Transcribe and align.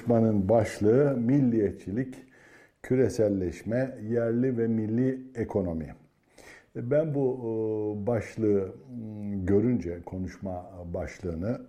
Konuşmanın 0.00 0.48
başlığı 0.48 1.16
milliyetçilik, 1.16 2.14
küreselleşme, 2.82 3.98
yerli 4.10 4.58
ve 4.58 4.66
milli 4.66 5.20
ekonomi. 5.34 5.94
Ben 6.76 7.14
bu 7.14 7.38
e, 7.38 8.06
başlığı 8.06 8.72
görünce, 9.32 10.02
konuşma 10.06 10.70
başlığını, 10.94 11.60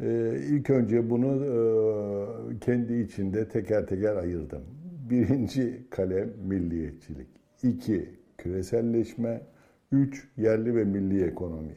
e, 0.00 0.36
ilk 0.48 0.70
önce 0.70 1.10
bunu 1.10 1.44
e, 1.44 2.58
kendi 2.58 2.94
içinde 2.94 3.48
teker 3.48 3.86
teker 3.86 4.16
ayırdım. 4.16 4.62
Birinci 5.10 5.86
kalem 5.90 6.30
milliyetçilik, 6.44 7.28
iki 7.62 8.08
küreselleşme, 8.38 9.40
üç 9.92 10.28
yerli 10.36 10.76
ve 10.76 10.84
milli 10.84 11.24
ekonomi. 11.24 11.76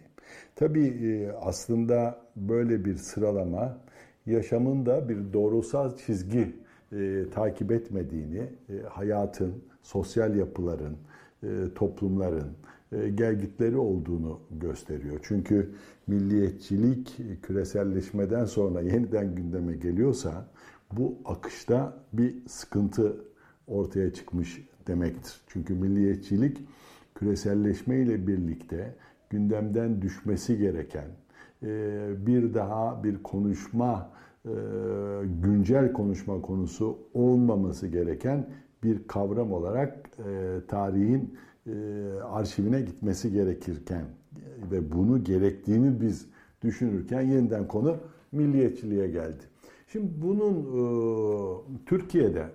Tabii 0.56 1.30
aslında 1.42 2.18
böyle 2.36 2.86
bir 2.86 2.96
sıralama 2.96 3.83
yaşamın 4.26 4.86
da 4.86 5.10
bir 5.10 5.34
doğrusal 5.34 5.98
çizgi 5.98 6.56
e, 6.92 7.26
takip 7.34 7.72
etmediğini, 7.72 8.42
e, 8.70 8.82
hayatın, 8.90 9.54
sosyal 9.84 10.36
yapıların, 10.36 10.98
e, 11.44 11.48
toplumların 11.76 12.52
e, 12.92 13.10
gelgitleri 13.10 13.78
olduğunu 13.78 14.40
gösteriyor. 14.52 15.20
Çünkü 15.24 15.72
milliyetçilik 16.08 17.18
küreselleşmeden 17.42 18.46
sonra 18.46 18.82
yeniden 18.82 19.36
gündeme 19.36 19.76
geliyorsa 19.76 20.46
bu 20.92 21.18
akışta 21.26 21.98
bir 22.14 22.36
sıkıntı 22.48 23.16
ortaya 23.68 24.14
çıkmış 24.14 24.64
demektir. 24.88 25.42
Çünkü 25.48 25.74
milliyetçilik 25.74 26.58
küreselleşme 27.16 28.00
ile 28.00 28.28
birlikte 28.28 28.96
gündemden 29.30 30.02
düşmesi 30.02 30.58
gereken, 30.58 31.08
bir 32.26 32.54
daha 32.54 33.04
bir 33.04 33.24
konuşma, 33.24 34.10
e, 34.46 34.52
güncel 35.44 35.94
konuşma 35.94 36.42
konusu 36.42 36.98
olmaması 37.14 37.88
gereken 37.88 38.50
bir 38.84 39.08
kavram 39.08 39.54
olarak 39.54 40.10
e, 40.20 40.58
tarihin 40.68 41.38
arşivine 42.32 42.82
gitmesi 42.82 43.32
gerekirken 43.32 44.06
ve 44.72 44.92
bunu 44.92 45.24
gerektiğini 45.24 46.02
biz 46.02 46.30
düşünürken 46.62 47.22
yeniden 47.22 47.68
konu 47.68 47.98
milliyetçiliğe 48.32 49.08
geldi. 49.08 49.44
Şimdi 49.88 50.12
bunun 50.22 50.66
Türkiye'de 51.86 52.46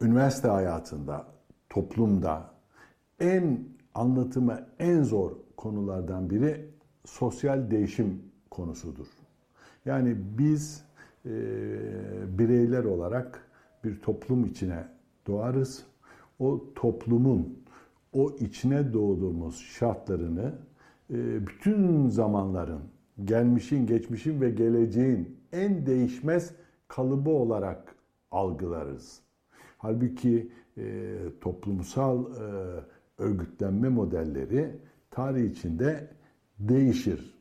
üniversite 0.00 0.48
hayatında, 0.48 1.26
toplumda 1.70 2.50
en 3.20 3.58
anlatımı 3.94 4.66
en 4.78 5.02
zor 5.02 5.32
konulardan 5.56 6.30
biri 6.30 6.69
sosyal 7.04 7.70
değişim 7.70 8.22
konusudur. 8.50 9.06
Yani 9.84 10.16
biz 10.38 10.84
e, 11.26 11.30
bireyler 12.38 12.84
olarak 12.84 13.46
bir 13.84 14.00
toplum 14.00 14.44
içine 14.44 14.84
doğarız. 15.26 15.86
O 16.38 16.64
toplumun 16.74 17.58
o 18.12 18.30
içine 18.40 18.92
doğduğumuz 18.92 19.56
şartlarını 19.56 20.52
e, 21.10 21.46
bütün 21.46 22.08
zamanların, 22.08 22.82
gelmişin, 23.24 23.86
geçmişin 23.86 24.40
ve 24.40 24.50
geleceğin 24.50 25.36
en 25.52 25.86
değişmez 25.86 26.54
kalıbı 26.88 27.30
olarak 27.30 27.94
algılarız. 28.30 29.20
Halbuki 29.78 30.52
e, 30.78 31.16
toplumsal 31.40 32.24
e, 32.24 32.44
örgütlenme 33.18 33.88
modelleri 33.88 34.76
tarih 35.10 35.50
içinde 35.50 36.08
değişir. 36.60 37.34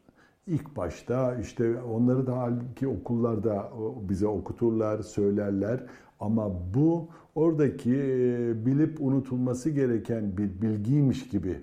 İlk 0.48 0.78
başta 0.78 1.36
işte 1.36 1.82
onları 1.82 2.28
da 2.28 2.38
halbuki 2.38 2.88
okullarda 2.88 3.72
bize 4.10 4.28
okuturlar, 4.28 5.00
söylerler 5.00 5.84
ama 6.20 6.74
bu 6.74 7.10
oradaki 7.36 7.96
e, 7.96 8.66
bilip 8.66 9.02
unutulması 9.02 9.70
gereken 9.70 10.38
bir 10.38 10.62
bilgiymiş 10.62 11.30
gibi 11.30 11.58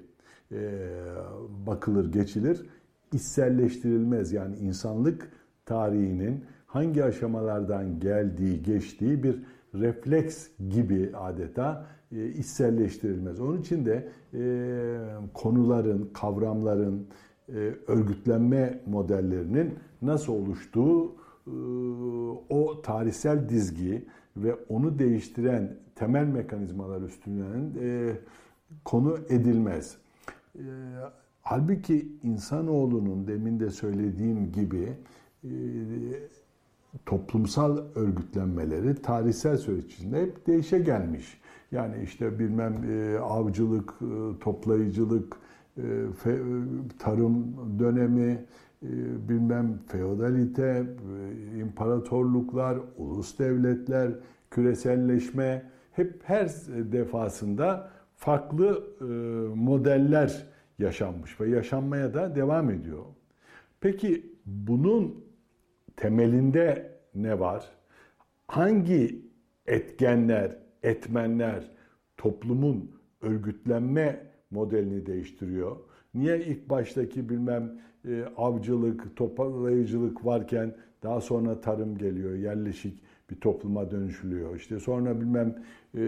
e, 0.53 0.89
bakılır, 1.67 2.13
geçilir. 2.13 2.67
İçselleştirilmez 3.13 4.33
yani 4.33 4.57
insanlık 4.57 5.29
tarihinin 5.65 6.45
hangi 6.67 7.05
aşamalardan 7.05 8.01
geldiği, 8.01 8.63
geçtiği 8.63 9.23
bir 9.23 9.43
refleks 9.75 10.49
gibi 10.71 11.11
adeta 11.17 11.87
e. 12.13 13.41
Onun 13.41 13.61
için 13.61 13.87
de 13.87 14.09
konuların, 15.35 16.11
kavramların, 16.13 16.99
e, 16.99 17.26
örgütlenme 17.87 18.81
modellerinin 18.87 19.75
nasıl 20.03 20.33
oluştuğu 20.33 21.15
e, 21.47 21.51
o 22.49 22.83
tarihsel 22.83 23.49
dizgi 23.49 24.07
ve 24.37 24.55
onu 24.55 24.99
değiştiren 24.99 25.77
temel 25.95 26.27
mekanizmalar 26.27 27.03
üstünden 27.03 27.73
e, 27.81 28.13
konu 28.85 29.19
edilmez. 29.29 29.97
Halbuki 31.43 32.09
insanoğlunun 32.23 33.27
demin 33.27 33.61
de 33.61 33.71
söylediğim 33.71 34.53
gibi 34.53 34.93
toplumsal 37.07 37.79
örgütlenmeleri 37.95 38.95
tarihsel 38.95 39.57
süreç 39.57 39.95
içinde 39.95 40.23
hep 40.23 40.47
değişe 40.47 40.79
gelmiş. 40.79 41.41
Yani 41.73 42.03
işte 42.03 42.39
bilmem 42.39 42.75
avcılık, 43.23 43.95
toplayıcılık, 44.41 45.35
e, 45.35 45.46
tarım 46.99 47.57
dönemi, 47.79 48.45
e, 48.83 48.89
bilmem 49.29 49.79
feodalite, 49.87 50.87
e, 51.55 51.59
imparatorluklar, 51.59 52.79
ulus 52.97 53.39
devletler, 53.39 54.13
küreselleşme 54.51 55.71
hep 55.93 56.21
her 56.25 56.49
defasında 56.93 57.91
farklı 58.15 58.85
modeller 59.55 60.47
yaşanmış 60.79 61.41
ve 61.41 61.49
yaşanmaya 61.49 62.15
da 62.15 62.35
devam 62.35 62.71
ediyor. 62.71 63.05
Peki 63.81 64.33
bunun 64.47 65.25
temelinde 65.97 66.93
ne 67.15 67.41
var? 67.41 67.65
Hangi 68.49 69.23
etkenler, 69.67 70.57
etmenler 70.83 71.71
toplumun 72.17 72.91
örgütlenme 73.23 74.27
modelini 74.51 75.07
değiştiriyor. 75.07 75.77
Niye 76.15 76.41
ilk 76.41 76.71
baştaki 76.71 77.29
bilmem 77.29 77.79
e, 78.09 78.25
avcılık, 78.37 79.17
toplayıcılık 79.17 80.27
varken 80.27 80.75
daha 81.03 81.21
sonra 81.21 81.61
tarım 81.61 81.99
geliyor, 81.99 82.35
yerleşik 82.35 83.03
bir 83.31 83.37
topluma 83.37 83.91
dönüşülüyor. 83.91 84.57
İşte 84.57 84.81
sonra 84.81 85.21
bilmem 85.21 85.55
e, 85.95 86.01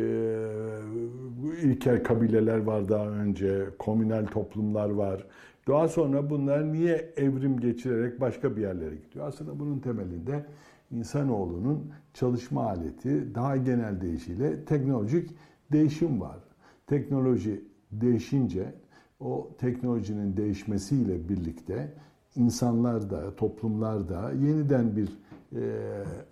ilkel 1.63 2.05
kabileler 2.05 2.59
var 2.59 2.89
daha 2.89 3.09
önce, 3.09 3.67
komünel 3.79 4.27
toplumlar 4.27 4.91
var. 4.91 5.27
Daha 5.69 5.89
sonra 5.89 6.31
bunlar 6.31 6.73
niye 6.73 7.13
evrim 7.17 7.61
geçirerek 7.61 8.21
başka 8.21 8.57
bir 8.57 8.63
yerlere 8.63 8.95
gidiyor? 8.95 9.27
Aslında 9.27 9.59
bunun 9.59 9.79
temelinde 9.79 10.47
insanoğlunun 10.91 11.93
çalışma 12.15 12.65
aleti, 12.65 13.35
daha 13.35 13.57
genel 13.57 14.01
deyişiyle 14.01 14.65
teknolojik 14.65 15.31
değişim 15.73 16.21
var. 16.21 16.39
Teknoloji 16.87 17.65
değişince 17.93 18.75
o 19.21 19.51
teknolojinin 19.59 20.37
değişmesiyle 20.37 21.29
birlikte 21.29 21.93
insanlar 22.37 23.11
da, 23.11 23.37
toplumlar 23.37 24.09
da 24.09 24.33
yeniden 24.33 24.97
bir 24.97 25.09
e, 25.53 25.61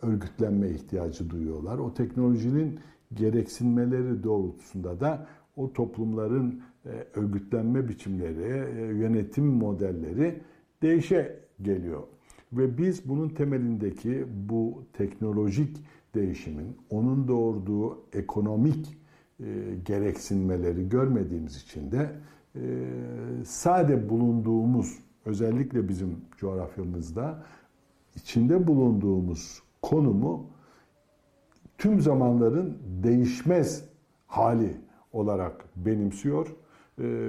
örgütlenme 0.03 0.70
ihtiyacı 0.70 1.31
duyuyorlar. 1.31 1.79
O 1.79 1.94
teknolojinin 1.94 2.79
gereksinmeleri 3.14 4.23
doğrultusunda 4.23 5.00
da 5.00 5.26
o 5.56 5.73
toplumların 5.73 6.62
e, 6.87 6.91
örgütlenme 7.14 7.88
biçimleri, 7.88 8.81
e, 8.81 8.81
yönetim 8.81 9.44
modelleri 9.47 10.41
değişe 10.82 11.41
geliyor. 11.62 12.02
Ve 12.52 12.79
biz 12.79 13.09
bunun 13.09 13.29
temelindeki 13.29 14.26
bu 14.49 14.82
teknolojik 14.93 15.76
değişimin, 16.14 16.76
onun 16.91 17.29
doğurduğu 17.29 17.99
ekonomik 18.12 18.99
e, 19.41 19.44
gereksinmeleri 19.85 20.88
görmediğimiz 20.88 21.56
için 21.56 21.93
de 21.93 22.11
e, 22.56 22.61
sade 23.44 24.09
bulunduğumuz 24.09 24.99
özellikle 25.25 25.88
bizim 25.88 26.17
coğrafyamızda 26.37 27.44
içinde 28.15 28.67
bulunduğumuz 28.67 29.62
konumu 29.83 30.47
tüm 31.79 32.00
zamanların 32.00 32.79
değişmez 33.03 33.85
hali 34.27 34.77
olarak 35.12 35.65
benimsiyor 35.77 36.47
e, 36.49 36.55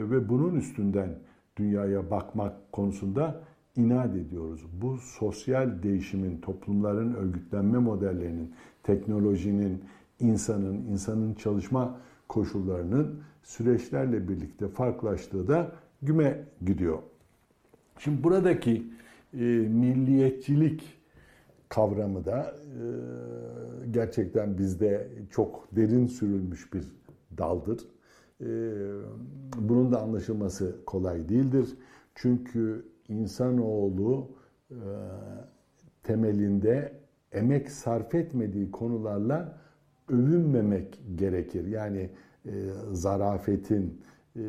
ve 0.10 0.30
bunun 0.30 0.56
üstünden 0.56 1.10
dünyaya 1.58 2.12
bakmak 2.12 2.72
konusunda 2.72 3.42
inat 3.76 4.16
ediyoruz. 4.16 4.66
Bu 4.82 4.98
sosyal 4.98 5.84
değişimin, 5.84 6.42
toplumların 6.42 7.14
örgütlenme 7.14 7.78
modellerinin, 7.78 8.54
teknolojinin, 8.84 9.84
insanın, 10.20 10.76
insanın 10.76 11.34
çalışma 11.34 12.00
koşullarının 12.30 13.22
süreçlerle 13.44 14.30
birlikte 14.30 14.68
farklılaştığı 14.68 15.48
da 15.48 15.72
güme 16.02 16.46
gidiyor. 16.66 17.00
Şimdi 18.00 18.24
buradaki 18.24 18.88
e, 19.34 19.38
milliyetçilik 19.70 20.84
kavramı 21.70 22.26
da 22.26 22.56
e, 22.66 22.82
gerçekten 23.92 24.58
bizde 24.58 25.10
çok 25.32 25.68
derin 25.72 26.08
sürülmüş 26.08 26.74
bir 26.74 26.84
daldır. 27.38 27.80
E, 28.42 28.48
bunun 29.58 29.92
da 29.92 30.02
anlaşılması 30.02 30.76
kolay 30.86 31.30
değildir. 31.30 31.78
Çünkü 32.16 32.86
insanoğlu 33.10 34.30
e, 34.72 34.76
temelinde 36.04 36.94
emek 37.32 37.72
sarf 37.72 38.16
etmediği 38.16 38.72
konularla 38.72 39.58
övünmemek 40.10 41.02
gerekir. 41.16 41.68
Yani 41.68 42.10
e, 42.46 42.52
zarafetin, 42.92 44.02
e, 44.36 44.42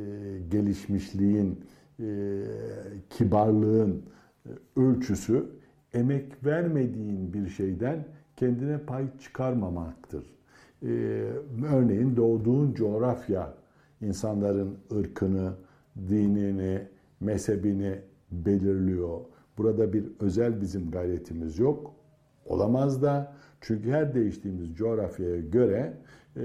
gelişmişliğin, 0.51 1.61
e, 2.01 2.43
kibarlığın 3.11 4.03
e, 4.47 4.81
ölçüsü 4.81 5.47
emek 5.95 6.45
vermediğin 6.45 7.33
bir 7.33 7.49
şeyden 7.49 8.05
kendine 8.37 8.79
pay 8.79 9.07
çıkarmamaktır. 9.19 10.25
E, 10.83 10.89
örneğin 11.73 12.17
doğduğun 12.17 12.75
coğrafya 12.75 13.55
insanların 14.01 14.79
ırkını, 14.93 15.53
dinini, 16.09 16.83
mezhebini 17.21 17.99
belirliyor. 18.31 19.21
Burada 19.59 19.93
bir 19.93 20.05
özel 20.21 20.61
bizim 20.61 20.91
gayretimiz 20.91 21.59
yok. 21.59 21.95
Olamaz 22.47 23.03
da 23.03 23.33
çünkü 23.61 23.91
her 23.91 24.15
değiştiğimiz 24.15 24.75
coğrafyaya 24.75 25.41
göre 25.41 25.95
e, 26.37 26.43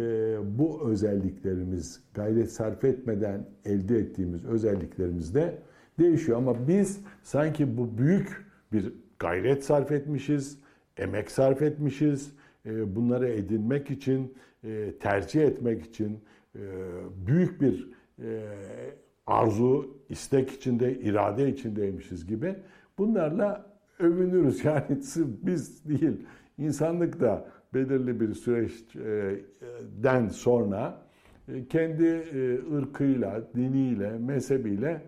bu 0.60 0.90
özelliklerimiz 0.90 2.04
gayret 2.14 2.52
sarf 2.52 2.84
etmeden 2.84 3.46
elde 3.66 3.98
ettiğimiz 3.98 4.46
özelliklerimiz 4.46 5.36
de 5.36 5.58
değişiyor. 6.00 6.38
Ama 6.38 6.68
biz 6.68 7.00
sanki 7.24 7.78
bu 7.78 7.98
büyük 7.98 8.46
bir 8.74 8.94
gayret 9.20 9.64
sarf 9.64 9.92
etmişiz, 9.92 10.60
emek 10.98 11.32
sarf 11.32 11.62
etmişiz. 11.62 12.32
E, 12.66 12.96
bunları 12.96 13.30
edinmek 13.30 13.92
için, 13.92 14.34
e, 14.64 14.94
tercih 15.00 15.42
etmek 15.42 15.86
için 15.86 16.20
e, 16.56 16.62
büyük 17.28 17.62
bir 17.62 17.90
e, 18.24 18.42
arzu, 19.26 19.98
istek 20.10 20.52
içinde, 20.52 21.00
irade 21.00 21.50
içindeymişiz 21.50 22.28
gibi. 22.28 22.56
Bunlarla 22.98 23.74
övünürüz. 24.00 24.66
Yani 24.66 25.00
biz 25.42 25.86
değil, 25.86 26.18
insanlık 26.58 27.20
da 27.20 27.46
belirli 27.74 28.20
bir 28.20 28.34
süreçten 28.34 30.28
sonra 30.28 31.02
e, 31.48 31.68
kendi 31.68 32.06
e, 32.06 32.60
ırkıyla, 32.76 33.44
diniyle, 33.56 34.18
mezhebiyle 34.18 35.02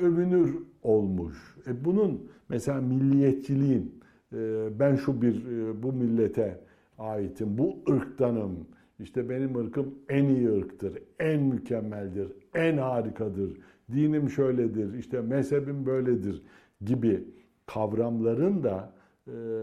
övünür 0.00 0.56
olmuş. 0.82 1.56
E 1.66 1.84
bunun 1.84 2.30
mesela 2.48 2.80
milliyetçiliğin 2.80 4.00
e, 4.32 4.68
ben 4.78 4.96
şu 4.96 5.22
bir 5.22 5.44
bu 5.82 5.92
millete 5.92 6.60
aitim, 6.98 7.58
bu 7.58 7.78
ırktanım, 7.90 8.66
işte 8.98 9.28
benim 9.28 9.56
ırkım 9.56 9.94
en 10.08 10.24
iyi 10.24 10.50
ırktır, 10.50 10.98
en 11.18 11.42
mükemmeldir, 11.42 12.28
en 12.54 12.76
harikadır, 12.76 13.56
dinim 13.92 14.30
şöyledir, 14.30 14.94
işte 14.94 15.20
mezhebim 15.20 15.86
böyledir 15.86 16.42
gibi 16.84 17.24
kavramların 17.66 18.62
da 18.62 18.93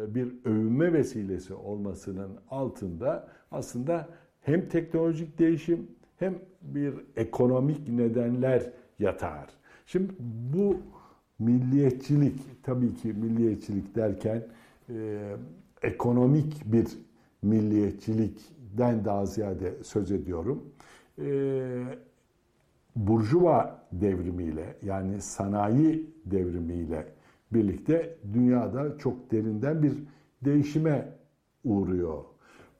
bir 0.08 0.46
övünme 0.46 0.94
vesilesi 0.94 1.54
olmasının 1.54 2.32
altında 2.50 3.28
aslında 3.52 4.08
hem 4.42 4.70
teknolojik 4.70 5.40
değişim 5.40 5.88
hem 6.18 6.36
bir 6.62 6.94
ekonomik 7.16 7.90
nedenler 7.90 8.72
yatar. 9.00 9.50
Şimdi 9.86 10.14
bu 10.54 10.78
milliyetçilik 11.40 12.64
tabii 12.64 12.94
ki 12.94 13.14
milliyetçilik 13.14 13.96
derken 13.96 14.48
e, 14.90 15.20
ekonomik 15.82 16.62
bir 16.66 16.88
milliyetçilikten 17.42 19.06
daha 19.06 19.26
ziyade 19.26 19.84
söz 19.84 20.12
ediyorum. 20.12 20.64
E, 21.22 21.84
Burjuva 22.96 23.88
devrimiyle 23.92 24.76
yani 24.82 25.22
sanayi 25.22 26.10
devrimiyle 26.26 27.08
birlikte 27.54 28.18
dünyada 28.34 28.98
çok 28.98 29.32
derinden 29.32 29.84
bir 29.84 29.94
değişime 30.46 31.14
uğruyor. 31.64 32.24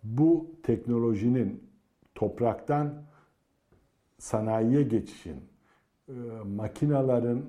Bu 0.04 0.48
teknolojinin 0.64 1.64
topraktan 2.16 2.94
sanayiye 4.18 4.84
geçişin, 4.84 5.36
e, 6.10 6.14
makinaların 6.56 7.42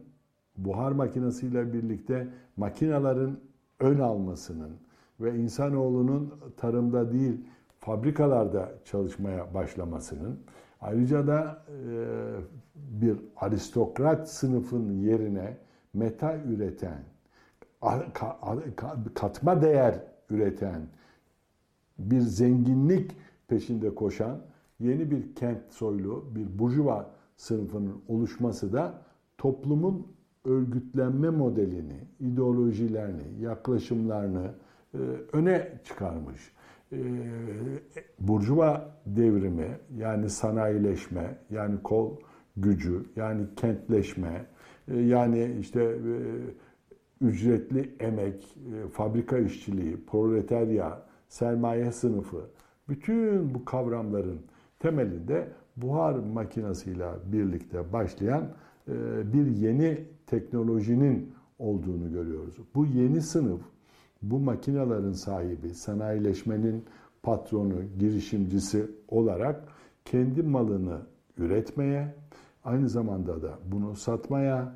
buhar 0.56 0.92
makinesiyle 0.92 1.72
birlikte 1.72 2.28
makinaların 2.56 3.38
ön 3.80 3.98
almasının 3.98 4.70
ve 5.20 5.36
insanoğlunun 5.36 6.34
tarımda 6.56 7.12
değil 7.12 7.40
fabrikalarda 7.78 8.72
çalışmaya 8.84 9.54
başlamasının 9.54 10.40
ayrıca 10.80 11.26
da 11.26 11.64
e, 11.68 11.74
bir 12.74 13.16
aristokrat 13.36 14.30
sınıfın 14.30 14.90
yerine 14.90 15.56
meta 15.94 16.36
üreten 16.36 17.11
katma 19.14 19.62
değer 19.62 19.94
üreten, 20.30 20.82
bir 21.98 22.20
zenginlik 22.20 23.10
peşinde 23.48 23.94
koşan 23.94 24.38
yeni 24.80 25.10
bir 25.10 25.34
kent 25.34 25.62
soylu, 25.70 26.24
bir 26.34 26.58
burjuva 26.58 27.10
sınıfının 27.36 28.02
oluşması 28.08 28.72
da 28.72 28.94
toplumun 29.38 30.06
örgütlenme 30.44 31.30
modelini, 31.30 32.00
ideolojilerini, 32.20 33.40
yaklaşımlarını 33.40 34.50
e, 34.94 34.98
öne 35.32 35.72
çıkarmış. 35.84 36.52
E, 36.92 36.98
burjuva 38.20 38.90
devrimi 39.06 39.78
yani 39.96 40.30
sanayileşme, 40.30 41.38
yani 41.50 41.82
kol 41.82 42.16
gücü, 42.56 43.04
yani 43.16 43.42
kentleşme, 43.56 44.46
e, 44.88 44.98
yani 44.98 45.56
işte 45.60 45.98
ücretli 47.22 47.94
emek, 48.00 48.56
e, 48.74 48.88
fabrika 48.88 49.38
işçiliği, 49.38 50.04
proletarya, 50.06 51.02
sermaye 51.28 51.92
sınıfı, 51.92 52.40
bütün 52.88 53.54
bu 53.54 53.64
kavramların 53.64 54.38
temelinde 54.78 55.48
buhar 55.76 56.14
makinesiyle 56.14 57.08
birlikte 57.32 57.92
başlayan 57.92 58.44
e, 58.88 58.92
bir 59.32 59.46
yeni 59.46 60.04
teknolojinin 60.26 61.32
olduğunu 61.58 62.12
görüyoruz. 62.12 62.56
Bu 62.74 62.86
yeni 62.86 63.20
sınıf, 63.20 63.60
bu 64.22 64.38
makinelerin 64.38 65.12
sahibi, 65.12 65.74
sanayileşmenin 65.74 66.84
patronu, 67.22 67.74
girişimcisi 67.98 68.90
olarak 69.08 69.64
kendi 70.04 70.42
malını 70.42 70.98
üretmeye, 71.38 72.14
aynı 72.64 72.88
zamanda 72.88 73.42
da 73.42 73.58
bunu 73.72 73.96
satmaya, 73.96 74.74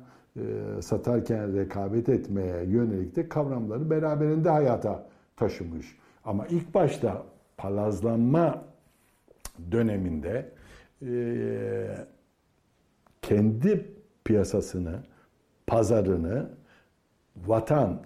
satarken 0.81 1.55
rekabet 1.55 2.09
etmeye 2.09 2.63
yönelik 2.63 3.15
de 3.15 3.29
kavramları 3.29 3.89
beraberinde 3.89 4.49
hayata 4.49 5.05
taşımış. 5.35 5.97
Ama 6.25 6.47
ilk 6.47 6.73
başta 6.73 7.23
palazlanma 7.57 8.65
döneminde 9.71 10.51
e, 11.05 12.05
kendi 13.21 13.91
piyasasını, 14.25 14.99
pazarını 15.67 16.49
vatan 17.45 18.01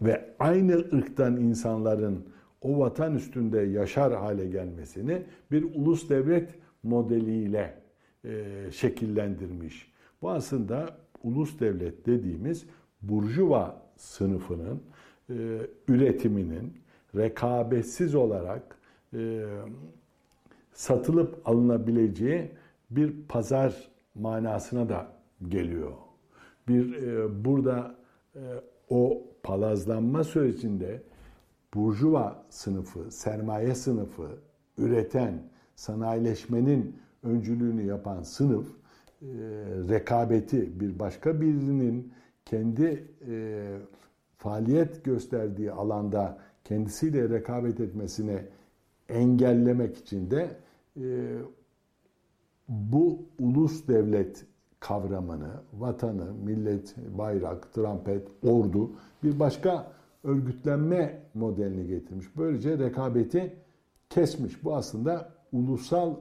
ve 0.00 0.34
aynı 0.38 0.72
ırktan 0.72 1.36
insanların 1.36 2.28
o 2.62 2.78
vatan 2.78 3.14
üstünde 3.14 3.60
yaşar 3.60 4.14
hale 4.14 4.46
gelmesini 4.46 5.22
bir 5.50 5.62
ulus 5.74 6.08
devlet 6.08 6.48
modeliyle 6.82 7.74
e, 8.24 8.44
şekillendirmiş. 8.72 9.92
Bu 10.22 10.30
aslında 10.30 10.96
ulus 11.22 11.60
devlet 11.60 12.06
dediğimiz 12.06 12.66
burjuva 13.02 13.82
sınıfının 13.96 14.82
e, 15.30 15.34
üretiminin 15.88 16.72
rekabetsiz 17.16 18.14
olarak 18.14 18.78
e, 19.14 19.44
satılıp 20.72 21.48
alınabileceği 21.48 22.50
bir 22.90 23.12
pazar 23.28 23.88
manasına 24.14 24.88
da 24.88 25.08
geliyor. 25.48 25.92
Bir 26.68 26.94
e, 27.02 27.44
burada 27.44 27.94
e, 28.36 28.40
o 28.90 29.22
palazlanma 29.42 30.24
sürecinde 30.24 31.02
burjuva 31.74 32.44
sınıfı, 32.50 33.10
sermaye 33.10 33.74
sınıfı, 33.74 34.28
üreten, 34.78 35.42
sanayileşmenin 35.74 36.96
öncülüğünü 37.22 37.82
yapan 37.82 38.22
sınıf 38.22 38.66
e, 39.22 39.26
rekabeti 39.88 40.80
bir 40.80 40.98
başka 40.98 41.40
birinin 41.40 42.12
kendi 42.44 43.08
e, 43.28 43.66
faaliyet 44.38 45.04
gösterdiği 45.04 45.72
alanda 45.72 46.38
kendisiyle 46.64 47.28
rekabet 47.28 47.80
etmesine 47.80 48.44
engellemek 49.08 49.96
için 49.96 50.30
de 50.30 50.56
e, 50.96 51.38
bu 52.68 53.22
ulus 53.38 53.88
devlet 53.88 54.46
kavramını, 54.80 55.50
vatanı, 55.72 56.32
millet, 56.32 56.94
bayrak, 57.18 57.72
trampet, 57.74 58.28
ordu 58.42 58.90
bir 59.22 59.40
başka 59.40 59.92
örgütlenme 60.24 61.22
modelini 61.34 61.86
getirmiş. 61.86 62.26
Böylece 62.36 62.78
rekabeti 62.78 63.56
kesmiş. 64.10 64.64
Bu 64.64 64.76
aslında 64.76 65.32
ulusal 65.52 66.14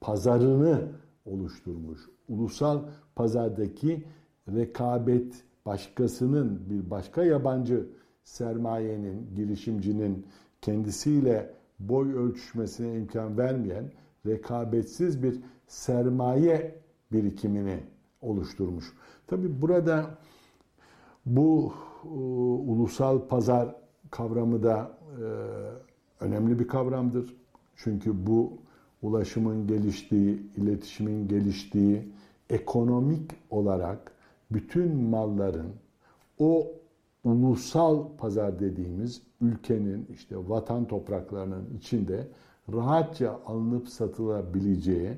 pazarını 0.00 0.88
oluşturmuş. 1.26 2.00
Ulusal 2.28 2.82
pazardaki 3.16 4.04
rekabet 4.48 5.44
başkasının 5.66 6.70
bir 6.70 6.90
başka 6.90 7.24
yabancı 7.24 7.86
sermayenin, 8.24 9.34
girişimcinin 9.34 10.26
kendisiyle 10.60 11.54
boy 11.80 12.14
ölçüşmesine 12.14 12.96
imkan 12.96 13.38
vermeyen 13.38 13.92
rekabetsiz 14.26 15.22
bir 15.22 15.40
sermaye 15.66 16.74
birikimini 17.12 17.80
oluşturmuş. 18.20 18.92
Tabi 19.26 19.62
burada 19.62 20.18
bu 21.26 21.72
e, 22.04 22.08
ulusal 22.70 23.28
pazar 23.28 23.76
kavramı 24.10 24.62
da 24.62 24.98
e, 25.20 25.24
önemli 26.24 26.58
bir 26.58 26.68
kavramdır. 26.68 27.36
Çünkü 27.76 28.26
bu 28.26 28.58
ulaşımın 29.04 29.66
geliştiği, 29.66 30.42
iletişimin 30.56 31.28
geliştiği, 31.28 32.02
ekonomik 32.50 33.30
olarak 33.50 34.12
bütün 34.50 34.96
malların 34.96 35.72
o 36.38 36.66
ulusal 37.24 38.04
pazar 38.18 38.60
dediğimiz 38.60 39.22
ülkenin 39.40 40.06
işte 40.14 40.36
vatan 40.48 40.84
topraklarının 40.84 41.64
içinde 41.78 42.26
rahatça 42.72 43.40
alınıp 43.46 43.88
satılabileceği, 43.88 45.10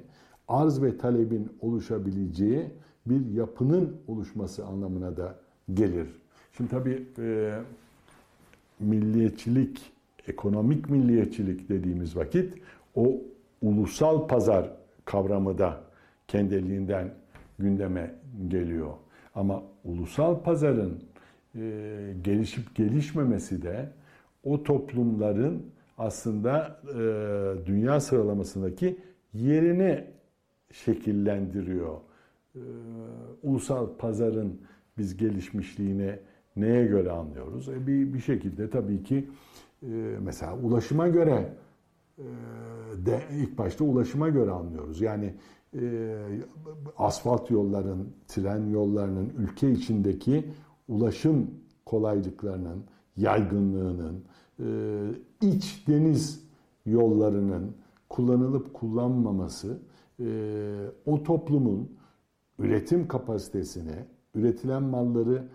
arz 0.48 0.82
ve 0.82 0.98
talebin 0.98 1.48
oluşabileceği 1.60 2.64
bir 3.06 3.26
yapının 3.26 3.96
oluşması 4.08 4.66
anlamına 4.66 5.16
da 5.16 5.38
gelir. 5.74 6.08
Şimdi 6.56 6.70
tabii 6.70 7.06
e, 7.18 7.58
milliyetçilik, 8.80 9.92
ekonomik 10.28 10.90
milliyetçilik 10.90 11.68
dediğimiz 11.68 12.16
vakit 12.16 12.54
o 12.94 13.20
ulusal 13.62 14.28
pazar 14.28 14.70
kavramı 15.04 15.58
da 15.58 15.80
kendiliğinden 16.28 17.14
gündeme 17.58 18.14
geliyor. 18.48 18.92
Ama 19.34 19.62
ulusal 19.84 20.42
pazarın 20.42 21.02
e, 21.54 22.14
gelişip 22.22 22.74
gelişmemesi 22.74 23.62
de 23.62 23.88
o 24.44 24.62
toplumların 24.62 25.62
aslında 25.98 26.80
e, 26.88 27.66
dünya 27.66 28.00
sıralamasındaki 28.00 28.98
yerini 29.34 30.04
şekillendiriyor. 30.72 31.96
E, 32.54 32.60
ulusal 33.42 33.88
pazarın 33.98 34.60
biz 34.98 35.16
gelişmişliğine 35.16 36.18
neye 36.56 36.86
göre 36.86 37.10
anlıyoruz? 37.10 37.68
E, 37.68 37.86
bir, 37.86 38.14
bir 38.14 38.20
şekilde 38.20 38.70
tabii 38.70 39.02
ki 39.02 39.28
e, 39.82 39.86
mesela 40.20 40.56
ulaşıma 40.56 41.08
göre 41.08 41.52
de 43.06 43.22
ilk 43.32 43.58
başta 43.58 43.84
ulaşıma 43.84 44.28
göre 44.28 44.50
anlıyoruz. 44.50 45.00
Yani 45.00 45.34
e, 45.80 46.24
asfalt 46.98 47.50
yolların, 47.50 48.08
tren 48.28 48.66
yollarının 48.66 49.32
ülke 49.38 49.70
içindeki 49.70 50.44
ulaşım 50.88 51.50
kolaylıklarının, 51.84 52.84
yaygınlığının, 53.16 54.24
e, 54.60 54.66
iç 55.40 55.84
deniz 55.88 56.46
yollarının 56.86 57.76
kullanılıp 58.08 58.74
kullanmaması 58.74 59.78
e, 60.20 60.26
o 61.06 61.22
toplumun 61.22 61.96
üretim 62.58 63.08
kapasitesini, 63.08 63.94
üretilen 64.34 64.82
malları 64.82 65.48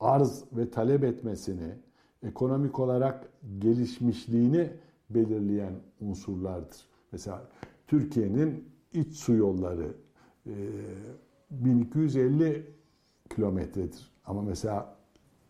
arz 0.00 0.44
ve 0.52 0.70
talep 0.70 1.04
etmesini, 1.04 1.74
ekonomik 2.22 2.78
olarak 2.78 3.28
gelişmişliğini 3.58 4.70
belirleyen 5.10 5.74
unsurlardır. 6.00 6.86
Mesela 7.12 7.48
Türkiye'nin 7.86 8.64
iç 8.92 9.16
su 9.16 9.34
yolları 9.34 9.94
1250 11.50 12.66
kilometredir. 13.34 14.10
Ama 14.24 14.42
mesela 14.42 14.96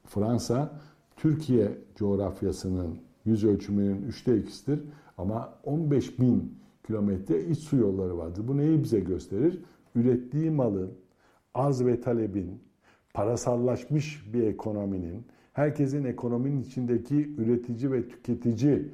Fransa 0.04 0.80
Türkiye 1.16 1.78
coğrafyasının 1.94 2.98
yüz 3.24 3.44
ölçümünün 3.44 4.02
üçte 4.02 4.38
ikisidir. 4.38 4.80
Ama 5.18 5.58
15 5.64 6.20
bin 6.20 6.58
kilometre 6.86 7.44
iç 7.44 7.58
su 7.58 7.76
yolları 7.76 8.18
vardır. 8.18 8.48
Bu 8.48 8.56
neyi 8.56 8.82
bize 8.82 9.00
gösterir? 9.00 9.60
Ürettiği 9.94 10.50
malın, 10.50 10.92
arz 11.54 11.84
ve 11.84 12.00
talebin, 12.00 12.62
parasallaşmış 13.14 14.34
bir 14.34 14.42
ekonominin, 14.42 15.26
herkesin 15.52 16.04
ekonominin 16.04 16.62
içindeki 16.62 17.34
üretici 17.36 17.92
ve 17.92 18.08
tüketici 18.08 18.88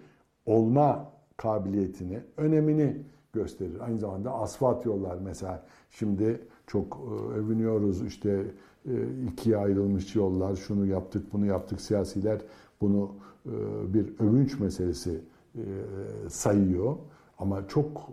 olma 0.47 1.12
kabiliyetini, 1.43 2.21
önemini 2.37 2.97
gösterir. 3.33 3.81
Aynı 3.81 3.99
zamanda 3.99 4.33
asfalt 4.33 4.87
yollar 4.87 5.19
mesela 5.25 5.65
şimdi 5.91 6.41
çok 6.67 7.01
e, 7.11 7.35
övünüyoruz 7.35 8.03
işte 8.07 8.45
e, 8.87 8.93
ikiye 9.33 9.57
ayrılmış 9.57 10.15
yollar, 10.15 10.57
şunu 10.57 10.87
yaptık, 10.87 11.33
bunu 11.33 11.47
yaptık. 11.47 11.81
Siyasiler 11.81 12.41
bunu 12.81 13.11
e, 13.47 13.51
bir 13.95 14.07
övünç 14.21 14.61
meselesi 14.61 15.21
sayıyor. 16.29 16.97
Ama 17.39 17.69
çok 17.69 18.11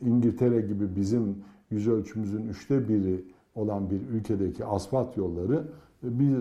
İngiltere 0.00 0.60
gibi 0.60 0.96
bizim 0.96 1.44
yüz 1.70 1.88
ölçümüzün 1.88 2.48
üçte 2.48 2.88
biri 2.88 3.24
olan 3.54 3.90
bir 3.90 4.00
ülkedeki 4.08 4.64
asfalt 4.64 5.16
yolları 5.16 5.64
bir 6.02 6.36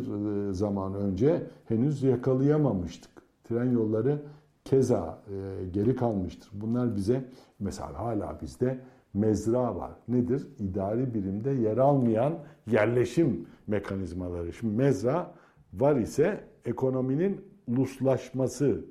zaman 0.54 0.94
önce 0.94 1.44
henüz 1.66 2.04
yakalayamamıştık. 2.04 3.12
Tren 3.44 3.72
yolları 3.72 4.22
keza 4.65 5.20
geri 5.74 5.96
kalmıştır. 5.96 6.50
Bunlar 6.53 6.96
bize 6.96 7.25
mesela 7.60 8.00
hala 8.00 8.38
bizde 8.41 8.79
mezra 9.13 9.75
var. 9.75 9.91
Nedir? 10.08 10.48
İdari 10.60 11.13
birimde 11.13 11.51
yer 11.51 11.77
almayan 11.77 12.34
yerleşim 12.72 13.46
mekanizmaları. 13.67 14.53
Şimdi 14.53 14.75
mezra 14.75 15.34
var 15.74 15.96
ise 15.96 16.43
ekonominin 16.65 17.41
uluslaşması, 17.67 18.86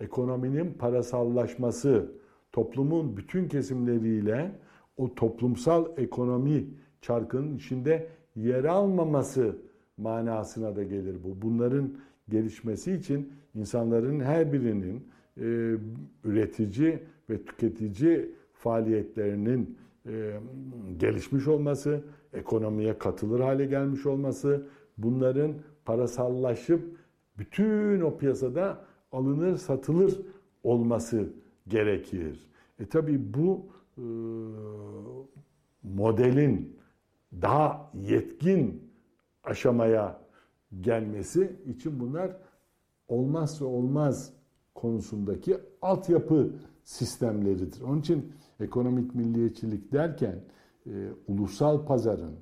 ekonominin 0.00 0.72
parasallaşması, 0.72 2.12
toplumun 2.52 3.16
bütün 3.16 3.48
kesimleriyle 3.48 4.52
o 4.96 5.14
toplumsal 5.14 5.86
ekonomi 5.96 6.66
çarkının 7.00 7.56
içinde 7.56 8.08
yer 8.36 8.64
almaması 8.64 9.56
manasına 9.96 10.76
da 10.76 10.82
gelir 10.82 11.16
bu. 11.24 11.42
Bunların 11.42 11.94
gelişmesi 12.28 12.92
için 12.92 13.32
insanların 13.54 14.20
her 14.20 14.52
birinin 14.52 15.08
e, 15.36 15.42
üretici 16.24 16.98
ve 17.30 17.44
tüketici 17.44 18.30
faaliyetlerinin 18.52 19.78
e, 20.06 20.40
gelişmiş 20.96 21.48
olması, 21.48 22.04
ekonomiye 22.32 22.98
katılır 22.98 23.40
hale 23.40 23.64
gelmiş 23.66 24.06
olması, 24.06 24.66
bunların 24.98 25.54
parasallaşıp 25.84 26.96
bütün 27.38 28.00
o 28.00 28.18
piyasada 28.18 28.84
alınır 29.12 29.56
satılır 29.56 30.20
olması 30.62 31.28
gerekir. 31.68 32.46
E 32.80 32.86
tabi 32.86 33.34
bu 33.34 33.66
e, 33.98 34.04
modelin 35.82 36.76
daha 37.42 37.90
yetkin 37.94 38.90
aşamaya 39.44 40.20
gelmesi 40.80 41.56
için 41.66 42.00
bunlar 42.00 42.36
olmazsa 43.12 43.64
olmaz 43.64 44.32
konusundaki 44.74 45.56
altyapı 45.82 46.50
sistemleridir. 46.84 47.80
Onun 47.80 48.00
için 48.00 48.32
ekonomik 48.60 49.14
milliyetçilik 49.14 49.92
derken 49.92 50.40
e, 50.86 50.90
ulusal 51.28 51.86
pazarın, 51.86 52.34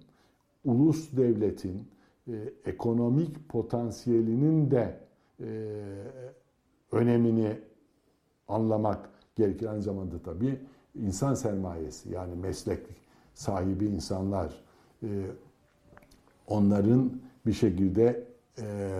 ulus 0.65 1.17
devletin 1.17 1.89
e, 2.29 2.53
ekonomik 2.65 3.49
potansiyelinin 3.49 4.71
de 4.71 5.01
e, 5.41 5.49
önemini 6.93 7.59
anlamak 8.49 9.11
gerekir. 9.37 9.67
Aynı 9.67 9.83
zamanda 9.83 10.19
tabii 10.23 10.61
insan 10.95 11.35
sermayesi 11.35 12.13
yani 12.13 12.35
meslek 12.35 12.81
sahibi 13.35 13.87
insanlar, 13.87 14.65
e, 15.03 15.09
onların 16.47 17.13
bir 17.47 17.53
şekilde 17.53 18.25
e, 18.59 18.91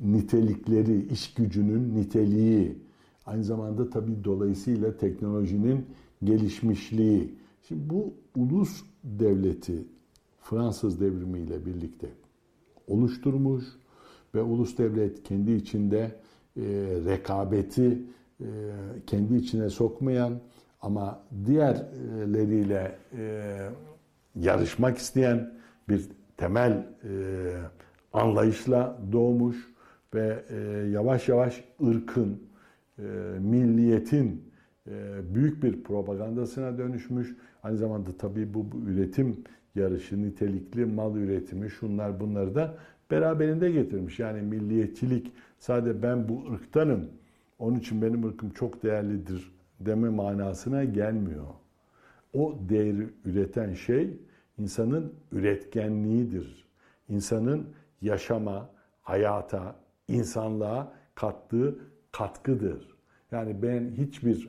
nitelikleri, 0.00 1.06
iş 1.12 1.34
gücünün 1.34 1.94
niteliği, 1.94 2.78
aynı 3.26 3.44
zamanda 3.44 3.90
tabii 3.90 4.24
dolayısıyla 4.24 4.96
teknolojinin 4.96 5.86
gelişmişliği. 6.24 7.34
Şimdi 7.68 7.90
bu 7.90 8.14
ulus 8.36 8.82
devleti 9.04 9.84
Fransız 10.40 11.00
devrimiyle 11.00 11.66
birlikte 11.66 12.08
oluşturmuş 12.88 13.64
ve 14.34 14.42
ulus 14.42 14.78
devlet 14.78 15.22
kendi 15.22 15.52
içinde 15.52 16.00
e, 16.56 16.62
rekabeti 17.04 18.02
e, 18.40 18.46
kendi 19.06 19.36
içine 19.36 19.70
sokmayan 19.70 20.40
ama 20.82 21.22
diğerleriyle 21.46 22.98
e, 23.18 23.56
yarışmak 24.36 24.98
isteyen 24.98 25.54
bir 25.88 26.08
temel 26.36 26.72
e, 26.72 27.12
anlayışla 28.12 28.98
doğmuş 29.12 29.73
ve 30.14 30.44
e, 30.50 30.56
yavaş 30.90 31.28
yavaş 31.28 31.64
ırkın, 31.86 32.42
e, 32.98 33.02
milliyetin 33.40 34.52
e, 34.86 35.20
büyük 35.34 35.62
bir 35.62 35.82
propagandasına 35.82 36.78
dönüşmüş. 36.78 37.36
Aynı 37.62 37.76
zamanda 37.76 38.10
tabii 38.18 38.54
bu, 38.54 38.72
bu 38.72 38.76
üretim 38.90 39.36
yarışı, 39.74 40.22
nitelikli 40.22 40.84
mal 40.84 41.16
üretimi, 41.16 41.70
şunlar 41.70 42.20
bunları 42.20 42.54
da 42.54 42.74
beraberinde 43.10 43.70
getirmiş. 43.70 44.18
Yani 44.18 44.42
milliyetçilik 44.42 45.32
sadece 45.58 46.02
ben 46.02 46.28
bu 46.28 46.52
ırktanım, 46.52 47.08
onun 47.58 47.78
için 47.78 48.02
benim 48.02 48.24
ırkım 48.24 48.50
çok 48.50 48.82
değerlidir 48.82 49.54
deme 49.80 50.08
manasına 50.08 50.84
gelmiyor. 50.84 51.44
O 52.32 52.58
değeri 52.68 53.08
üreten 53.24 53.74
şey 53.74 54.10
insanın 54.58 55.12
üretkenliğidir. 55.32 56.64
İnsanın 57.08 57.68
yaşama, 58.02 58.70
hayata, 59.02 59.76
insanlığa 60.08 60.92
kattığı 61.14 61.78
katkıdır. 62.12 62.96
Yani 63.32 63.62
ben 63.62 63.90
hiçbir 63.90 64.48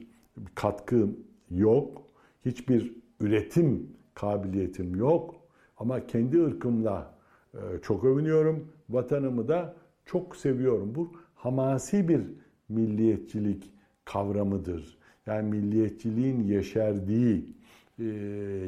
katkım 0.56 1.20
yok, 1.52 2.02
hiçbir 2.46 2.94
üretim 3.20 3.90
kabiliyetim 4.14 4.96
yok 4.96 5.36
ama 5.78 6.08
kendi 6.08 6.44
ırkımla 6.44 7.16
e, 7.54 7.60
çok 7.82 8.04
övünüyorum, 8.04 8.68
vatanımı 8.90 9.48
da 9.48 9.76
çok 10.06 10.36
seviyorum. 10.36 10.96
Bu 10.96 11.12
hamasi 11.36 12.08
bir 12.08 12.22
milliyetçilik 12.70 13.72
kavramıdır. 14.06 14.98
Yani 15.26 15.50
milliyetçiliğin 15.50 16.44
yeşerdiği, 16.44 17.56
e, 18.00 18.04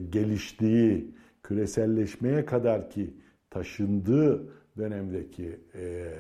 geliştiği, 0.10 1.12
küreselleşmeye 1.44 2.46
kadar 2.46 2.89
ki 2.89 3.13
taşındığı 3.50 4.48
dönemdeki 4.77 5.60
e, 5.75 6.13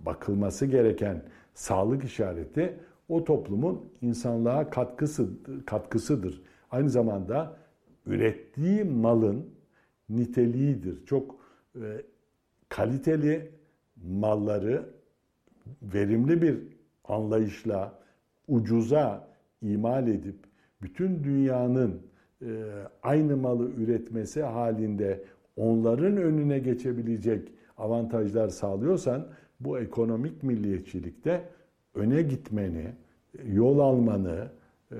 bakılması 0.00 0.66
gereken 0.66 1.22
sağlık 1.54 2.04
işareti 2.04 2.76
o 3.08 3.24
toplumun 3.24 3.92
insanlığa 4.02 4.70
katkısı 4.70 5.28
katkısıdır. 5.66 6.42
Aynı 6.70 6.90
zamanda 6.90 7.56
ürettiği 8.06 8.84
malın 8.84 9.46
niteliğidir. 10.08 11.06
Çok 11.06 11.36
e, 11.76 12.02
kaliteli 12.68 13.50
malları 14.04 14.84
verimli 15.82 16.42
bir 16.42 16.58
anlayışla 17.04 17.98
ucuza 18.48 19.28
imal 19.62 20.08
edip 20.08 20.36
bütün 20.82 21.24
dünyanın 21.24 22.02
e, 22.42 22.46
aynı 23.02 23.36
malı 23.36 23.70
üretmesi 23.70 24.42
halinde 24.42 25.24
onların 25.56 26.16
önüne 26.16 26.58
geçebilecek 26.58 27.52
avantajlar 27.78 28.48
sağlıyorsan 28.48 29.26
bu 29.60 29.78
ekonomik 29.78 30.42
milliyetçilikte 30.42 31.48
öne 31.94 32.22
gitmeni, 32.22 32.92
yol 33.44 33.78
almanı, 33.78 34.48
e, 34.92 34.96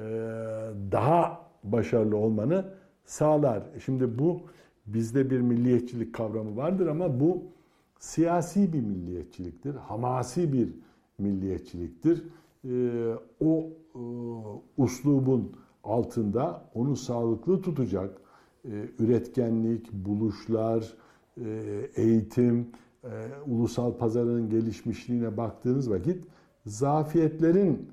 daha 0.92 1.40
başarılı 1.64 2.16
olmanı 2.16 2.64
sağlar. 3.05 3.62
Şimdi 3.85 4.18
bu 4.18 4.40
bizde 4.87 5.31
bir 5.31 5.40
milliyetçilik 5.40 6.14
kavramı 6.14 6.57
vardır 6.57 6.87
ama 6.87 7.21
bu 7.21 7.42
siyasi 7.99 8.73
bir 8.73 8.81
milliyetçiliktir, 8.81 9.75
hamasi 9.75 10.53
bir 10.53 10.68
milliyetçiliktir. 11.18 12.23
E, 12.64 13.14
o 13.40 13.66
e, 13.94 14.01
uslubun 14.77 15.53
altında 15.85 16.64
onu 16.75 16.97
sağlıklı 16.97 17.62
tutacak 17.62 18.21
üretkenlik, 18.99 19.92
buluşlar, 19.92 20.94
eğitim, 21.97 22.66
ulusal 23.47 23.97
pazarın 23.99 24.51
gelişmişliğine 24.51 25.37
baktığınız 25.37 25.91
vakit 25.91 26.25
zafiyetlerin, 26.67 27.89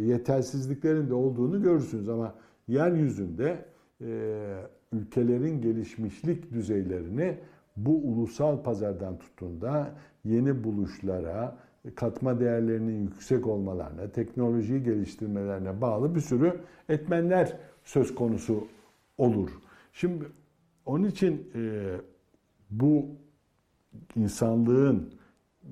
yetersizliklerin 0.00 1.10
de 1.10 1.14
olduğunu 1.14 1.62
görürsünüz. 1.62 2.08
Ama 2.08 2.34
yeryüzünde 2.68 3.64
e, 4.00 4.56
ülkelerin 4.92 5.62
gelişmişlik 5.62 6.52
düzeylerini 6.52 7.38
bu 7.76 7.96
ulusal 7.96 8.62
pazardan 8.62 9.18
tutun 9.18 9.60
yeni 10.24 10.64
buluşlara, 10.64 11.56
katma 11.94 12.40
değerlerinin 12.40 13.02
yüksek 13.02 13.46
olmalarına, 13.46 14.10
teknolojiyi 14.10 14.82
geliştirmelerine 14.82 15.80
bağlı 15.80 16.14
bir 16.14 16.20
sürü 16.20 16.60
etmenler 16.88 17.56
söz 17.84 18.14
konusu 18.14 18.68
olur. 19.18 19.50
Şimdi 19.92 20.24
onun 20.86 21.04
için 21.04 21.50
e, 21.54 21.94
bu 22.70 23.06
insanlığın 24.16 25.14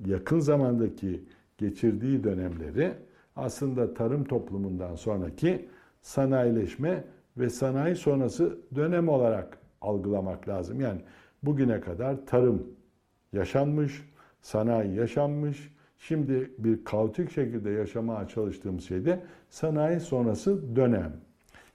yakın 0.05 0.39
zamandaki 0.39 1.23
geçirdiği 1.57 2.23
dönemleri 2.23 2.93
aslında 3.35 3.93
tarım 3.93 4.23
toplumundan 4.23 4.95
sonraki 4.95 5.69
sanayileşme 6.01 7.03
ve 7.37 7.49
sanayi 7.49 7.95
sonrası 7.95 8.57
dönem 8.75 9.09
olarak 9.09 9.57
algılamak 9.81 10.47
lazım. 10.47 10.81
Yani 10.81 11.01
bugüne 11.43 11.81
kadar 11.81 12.25
tarım 12.25 12.67
yaşanmış, 13.33 14.09
sanayi 14.41 14.95
yaşanmış. 14.95 15.73
Şimdi 15.97 16.51
bir 16.57 16.83
kaotik 16.83 17.31
şekilde 17.31 17.69
yaşamaya 17.69 18.27
çalıştığımız 18.27 18.83
şey 18.83 19.05
de 19.05 19.23
sanayi 19.49 19.99
sonrası 19.99 20.75
dönem. 20.75 21.13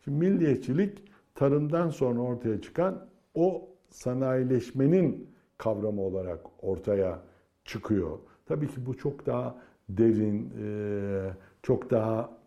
Şimdi 0.05 0.19
milliyetçilik 0.19 0.99
tarımdan 1.35 1.91
sonra 1.91 2.21
ortaya 2.21 2.61
çıkan 2.61 3.07
o 3.35 3.69
sanayileşmenin 3.91 5.28
kavramı 5.59 6.03
olarak 6.03 6.41
ortaya 6.63 7.19
çıkıyor. 7.65 8.19
Tabii 8.47 8.69
ki 8.69 8.87
bu 8.87 8.97
çok 8.97 9.27
daha 9.27 9.59
derin, 9.89 10.53
çok 11.63 11.91
daha 11.91 12.39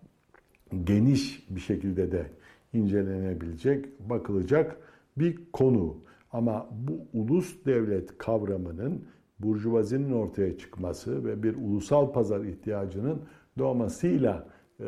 geniş 0.83 1.47
bir 1.49 1.59
şekilde 1.59 2.11
de 2.11 2.25
incelenebilecek, 2.73 3.99
bakılacak 4.09 4.77
bir 5.17 5.39
konu. 5.53 5.97
Ama 6.31 6.69
bu 6.71 7.19
ulus 7.19 7.65
devlet 7.65 8.17
kavramının 8.17 9.05
burjuvazinin 9.39 10.11
ortaya 10.11 10.57
çıkması 10.57 11.25
ve 11.25 11.43
bir 11.43 11.55
ulusal 11.55 12.11
pazar 12.11 12.43
ihtiyacının 12.45 13.21
doğmasıyla 13.57 14.47
e, 14.79 14.85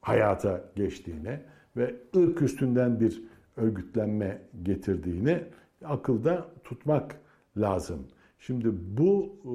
hayata 0.00 0.64
geçtiğine 0.76 1.40
ve 1.76 1.96
ırk 2.16 2.42
üstünden 2.42 3.00
bir 3.00 3.22
örgütlenme 3.56 4.42
getirdiğini 4.62 5.44
akılda 5.84 6.46
tutmak 6.64 7.20
lazım. 7.56 8.06
Şimdi 8.38 8.68
bu 8.96 9.32
e, 9.44 9.52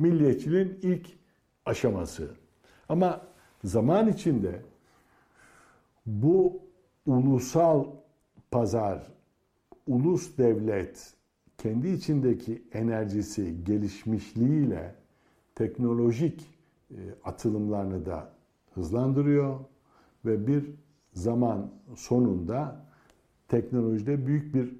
milliyetçiliğin 0.00 0.78
ilk 0.82 1.06
aşaması. 1.66 2.30
Ama 2.88 3.20
zaman 3.64 4.08
içinde 4.08 4.62
bu 6.06 6.62
ulusal 7.06 7.86
pazar, 8.50 9.12
ulus 9.86 10.38
devlet 10.38 11.14
kendi 11.58 11.88
içindeki 11.88 12.62
enerjisi, 12.72 13.64
gelişmişliğiyle 13.64 14.94
teknolojik 15.54 16.50
e, 16.90 16.96
atılımlarını 17.24 18.06
da 18.06 18.30
hızlandırıyor 18.74 19.60
ve 20.24 20.46
bir 20.46 20.70
zaman 21.12 21.70
sonunda 21.96 22.83
teknolojide 23.48 24.26
büyük 24.26 24.54
bir 24.54 24.76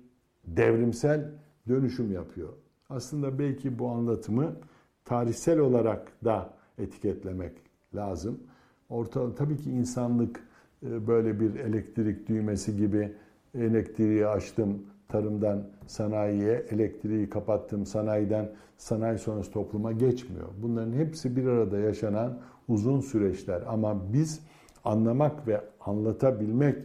devrimsel 0.47 1.31
dönüşüm 1.69 2.13
yapıyor. 2.13 2.49
Aslında 2.89 3.39
belki 3.39 3.79
bu 3.79 3.89
anlatımı 3.89 4.57
tarihsel 5.05 5.59
olarak 5.59 6.25
da 6.25 6.51
etiketlemek 6.79 7.53
lazım. 7.95 8.41
Orta, 8.89 9.35
tabii 9.35 9.57
ki 9.57 9.71
insanlık 9.71 10.41
e, 10.83 11.07
böyle 11.07 11.41
bir 11.41 11.55
elektrik 11.55 12.29
düğmesi 12.29 12.77
gibi 12.77 13.13
elektriği 13.55 14.27
açtım 14.27 14.83
tarımdan 15.09 15.67
sanayiye, 15.87 16.65
elektriği 16.71 17.31
kapattım 17.31 17.87
sanayiden 17.87 18.53
sanayi 18.77 19.19
sonrası 19.19 19.51
topluma 19.51 19.93
geçmiyor. 19.93 20.49
Bunların 20.63 20.93
hepsi 20.93 21.37
bir 21.37 21.47
arada 21.47 21.79
yaşanan 21.79 22.39
uzun 22.69 23.01
süreçler 23.01 23.63
ama 23.67 24.13
biz 24.13 24.41
anlamak 24.85 25.49
ve 25.49 25.61
anlatabilmek 25.81 26.79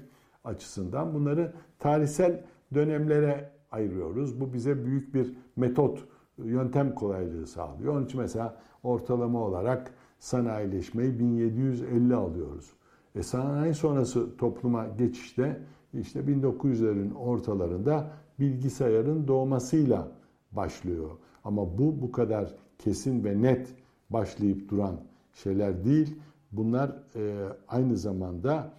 açısından 0.49 1.13
bunları 1.13 1.53
tarihsel 1.79 2.43
dönemlere 2.73 3.51
ayırıyoruz. 3.71 4.41
Bu 4.41 4.53
bize 4.53 4.85
büyük 4.85 5.13
bir 5.13 5.35
metot, 5.55 6.03
yöntem 6.37 6.95
kolaylığı 6.95 7.47
sağlıyor. 7.47 7.93
Onun 7.95 8.05
için 8.05 8.21
mesela 8.21 8.57
ortalama 8.83 9.39
olarak 9.39 9.93
sanayileşmeyi 10.19 11.19
1750 11.19 12.15
alıyoruz. 12.15 12.73
E 13.15 13.23
sanayi 13.23 13.73
sonrası 13.73 14.37
topluma 14.37 14.87
geçişte 14.87 15.61
işte 15.93 16.19
1900'lerin 16.19 17.13
ortalarında 17.13 18.11
bilgisayarın 18.39 19.27
doğmasıyla 19.27 20.11
başlıyor. 20.51 21.09
Ama 21.43 21.77
bu 21.77 22.01
bu 22.01 22.11
kadar 22.11 22.55
kesin 22.77 23.23
ve 23.23 23.41
net 23.41 23.75
başlayıp 24.09 24.69
duran 24.69 24.95
şeyler 25.33 25.85
değil. 25.85 26.19
Bunlar 26.51 26.89
e, 27.15 27.49
aynı 27.67 27.97
zamanda 27.97 28.73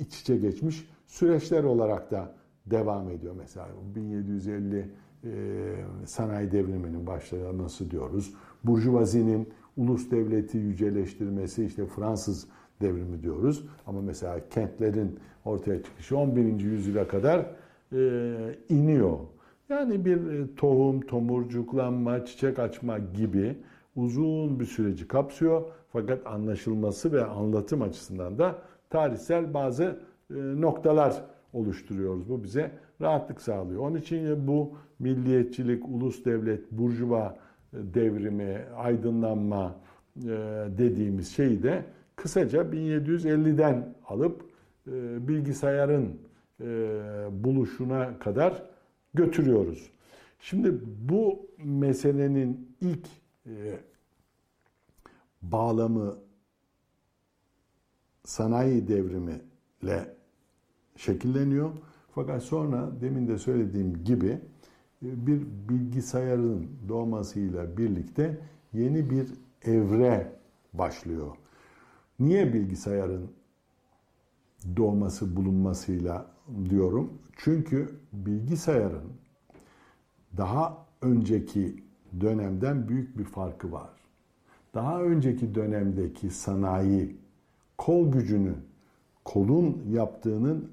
iç 0.00 0.20
içe 0.20 0.36
geçmiş 0.36 0.88
süreçler 1.06 1.64
olarak 1.64 2.10
da 2.10 2.34
devam 2.66 3.10
ediyor. 3.10 3.34
Mesela 3.38 3.68
1750 3.94 4.90
e, 5.24 5.30
sanayi 6.04 6.52
devriminin 6.52 7.06
başlaması 7.06 7.90
diyoruz. 7.90 8.34
Burjuvazinin 8.64 9.48
ulus 9.76 10.10
devleti 10.10 10.58
yüceleştirmesi 10.58 11.64
işte 11.64 11.86
Fransız 11.86 12.46
devrimi 12.80 13.22
diyoruz. 13.22 13.64
Ama 13.86 14.00
mesela 14.00 14.48
kentlerin 14.48 15.18
ortaya 15.44 15.82
çıkışı 15.82 16.18
11. 16.18 16.60
yüzyıla 16.60 17.08
kadar 17.08 17.46
e, 17.92 17.98
iniyor. 18.68 19.18
Yani 19.68 20.04
bir 20.04 20.30
e, 20.30 20.54
tohum, 20.54 21.00
tomurcuklanma, 21.00 22.24
çiçek 22.24 22.58
açma 22.58 22.98
gibi 22.98 23.56
uzun 23.96 24.60
bir 24.60 24.64
süreci 24.64 25.08
kapsıyor. 25.08 25.62
Fakat 25.92 26.26
anlaşılması 26.26 27.12
ve 27.12 27.24
anlatım 27.24 27.82
açısından 27.82 28.38
da 28.38 28.58
tarihsel 28.90 29.54
bazı 29.54 29.84
e, 29.84 30.34
noktalar 30.34 31.24
oluşturuyoruz. 31.52 32.28
Bu 32.28 32.44
bize 32.44 32.70
rahatlık 33.00 33.40
sağlıyor. 33.40 33.82
Onun 33.82 33.96
için 33.96 34.46
bu 34.46 34.76
milliyetçilik, 34.98 35.88
ulus 35.88 36.24
devlet, 36.24 36.72
burjuva 36.72 37.36
e, 37.72 37.76
devrimi, 37.94 38.64
aydınlanma 38.76 39.76
dediğimiz 40.78 41.28
şeyi 41.36 41.62
de 41.62 41.84
kısaca 42.16 42.62
1750'den 42.62 43.94
alıp 44.08 44.50
bilgisayarın 45.28 46.20
buluşuna 47.30 48.18
kadar 48.18 48.62
götürüyoruz. 49.14 49.90
Şimdi 50.40 50.80
bu 51.08 51.46
meselenin 51.64 52.76
ilk 52.80 53.06
e, 53.46 53.78
bağlamı 55.42 56.18
sanayi 58.28 58.88
devrimi 58.88 59.40
ile 59.82 60.14
şekilleniyor. 60.96 61.70
Fakat 62.14 62.42
sonra 62.42 62.90
demin 63.00 63.28
de 63.28 63.38
söylediğim 63.38 64.04
gibi 64.04 64.40
e, 65.02 65.26
bir 65.26 65.42
bilgisayarın 65.68 66.66
doğmasıyla 66.88 67.76
birlikte 67.76 68.38
yeni 68.72 69.10
bir 69.10 69.26
evre 69.64 70.32
başlıyor. 70.72 71.36
Niye 72.20 72.52
bilgisayarın 72.52 73.30
doğması 74.76 75.36
bulunmasıyla 75.36 76.26
diyorum? 76.70 77.12
Çünkü 77.36 77.94
bilgisayarın 78.12 79.12
daha 80.36 80.86
önceki 81.02 81.82
dönemden 82.20 82.88
büyük 82.88 83.18
bir 83.18 83.24
farkı 83.24 83.72
var. 83.72 83.90
Daha 84.74 85.02
önceki 85.02 85.54
dönemdeki 85.54 86.30
sanayi 86.30 87.16
kol 87.78 88.12
gücünü 88.12 88.54
kolun 89.24 89.82
yaptığının 89.90 90.70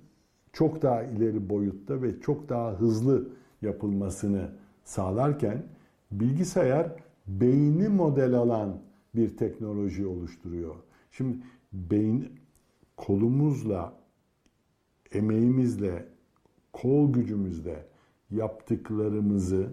çok 0.54 0.82
daha 0.82 1.04
ileri 1.04 1.50
boyutta 1.50 2.02
ve 2.02 2.22
çok 2.22 2.50
daha 2.50 2.72
hızlı 2.72 3.28
yapılmasını 3.62 4.50
sağlarken 4.84 5.64
bilgisayar 6.12 6.92
beyni 7.28 7.90
model 7.90 8.34
alan 8.34 8.78
bir 9.16 9.38
teknoloji 9.38 10.06
oluşturuyor. 10.06 10.76
Şimdi 11.12 11.38
beyin 11.74 12.30
kolumuzla 12.98 13.94
emeğimizle 15.12 16.06
kol 16.74 17.14
gücümüzle 17.14 17.86
yaptıklarımızı 18.32 19.68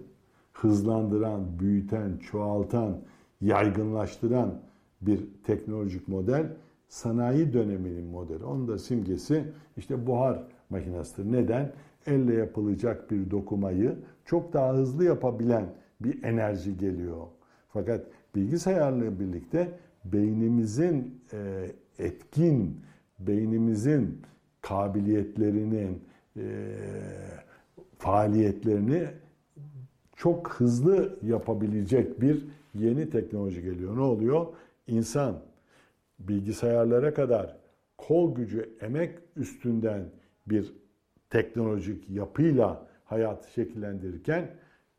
hızlandıran, 0.53 1.59
büyüten, 1.59 2.17
çoğaltan, 2.17 2.97
yaygınlaştıran 3.41 4.61
bir 5.01 5.27
teknolojik 5.43 6.07
model 6.07 6.53
sanayi 6.93 7.53
döneminin 7.53 8.05
modeli. 8.05 8.43
Onun 8.43 8.67
da 8.67 8.77
simgesi 8.77 9.43
işte 9.77 10.07
buhar 10.07 10.43
makinesidir. 10.69 11.31
Neden? 11.31 11.71
Elle 12.05 12.33
yapılacak 12.33 13.11
bir 13.11 13.31
dokumayı 13.31 13.95
çok 14.25 14.53
daha 14.53 14.73
hızlı 14.73 15.03
yapabilen 15.03 15.65
bir 16.01 16.23
enerji 16.23 16.77
geliyor. 16.77 17.27
Fakat 17.69 18.05
bilgisayarla 18.35 19.19
birlikte 19.19 19.79
beynimizin 20.05 21.21
e, 21.33 21.71
etkin, 21.99 22.81
beynimizin 23.19 24.21
kabiliyetlerinin, 24.61 26.01
e, 26.37 26.43
faaliyetlerini 27.97 29.07
çok 30.15 30.53
hızlı 30.53 31.19
yapabilecek 31.21 32.21
bir 32.21 32.45
yeni 32.75 33.09
teknoloji 33.09 33.61
geliyor. 33.61 33.97
Ne 33.97 34.01
oluyor? 34.01 34.47
İnsan 34.87 35.35
bilgisayarlara 36.19 37.13
kadar 37.13 37.57
kol 37.97 38.35
gücü, 38.35 38.77
emek 38.81 39.19
üstünden 39.35 40.05
bir 40.47 40.73
teknolojik 41.29 42.09
yapıyla 42.09 42.87
hayat 43.05 43.49
şekillendirirken 43.49 44.49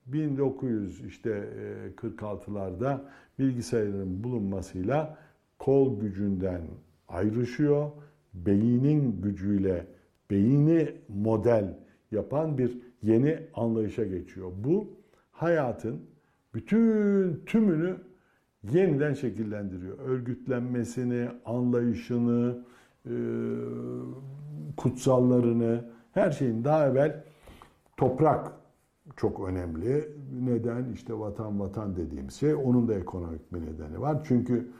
1900 0.06 1.04
işte 1.04 1.48
46'larda 1.96 2.94
e, 2.94 3.00
bilgisayarın 3.38 4.24
bulunmasıyla 4.24 5.18
kol 5.58 6.00
gücünden 6.00 6.62
ayrışıyor. 7.08 7.90
Beynin 8.34 9.22
gücüyle 9.22 9.86
beyni 10.30 10.92
model 11.08 11.78
yapan 12.10 12.58
bir 12.58 12.78
yeni 13.02 13.38
anlayışa 13.54 14.04
geçiyor. 14.04 14.52
Bu 14.56 14.88
hayatın 15.30 16.00
bütün 16.54 17.42
tümünü 17.46 17.96
yeniden 18.72 19.14
şekillendiriyor. 19.14 19.98
Örgütlenmesini, 19.98 21.28
anlayışını, 21.44 22.58
e, 23.06 23.14
kutsallarını, 24.76 25.84
her 26.12 26.30
şeyin 26.30 26.64
daha 26.64 26.86
evvel 26.86 27.24
toprak 27.96 28.52
çok 29.16 29.48
önemli. 29.48 30.08
Neden? 30.40 30.92
İşte 30.92 31.18
vatan 31.18 31.60
vatan 31.60 31.96
dediğimiz 31.96 32.34
şey. 32.34 32.54
Onun 32.54 32.88
da 32.88 32.94
ekonomik 32.94 33.52
bir 33.52 33.62
nedeni 33.62 34.00
var. 34.00 34.24
Çünkü 34.24 34.70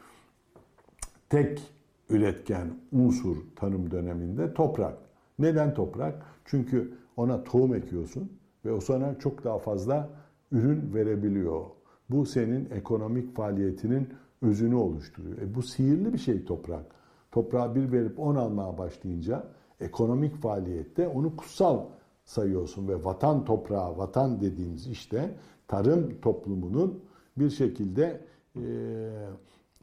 tek 1.29 1.63
üretken 2.11 2.69
unsur 2.93 3.37
tanım 3.57 3.91
döneminde 3.91 4.55
toprak. 4.55 4.95
Neden 5.39 5.75
toprak? 5.75 6.23
Çünkü 6.45 6.93
ona 7.17 7.45
tohum 7.45 7.75
ekiyorsun 7.75 8.33
ve 8.65 8.73
o 8.73 8.81
sana 8.81 9.19
çok 9.19 9.45
daha 9.45 9.59
fazla 9.59 10.09
ürün 10.53 10.95
verebiliyor. 10.95 11.65
Bu 12.11 12.27
senin 12.27 12.71
ekonomik 12.71 13.37
faaliyetinin 13.37 14.09
özünü 14.43 14.75
oluşturuyor. 14.75 15.39
E 15.39 15.55
bu 15.55 15.63
sihirli 15.63 16.13
bir 16.13 16.19
şey 16.19 16.45
toprak. 16.45 16.87
Toprağa 17.33 17.75
bir 17.75 17.93
verip 17.93 18.19
on 18.19 18.35
almaya 18.35 18.79
başlayınca 18.79 19.45
ekonomik 19.81 20.37
faaliyette 20.37 21.09
onu 21.09 21.37
kutsal 21.37 21.81
sayıyorsun 22.25 22.89
ve 22.89 23.05
vatan 23.05 23.45
toprağı, 23.45 23.99
vatan 23.99 24.41
dediğimiz 24.41 24.87
işte 24.87 25.35
tarım 25.69 26.21
toplumunun 26.23 27.01
bir 27.37 27.51
şekilde 27.51 28.21
e, 28.57 28.63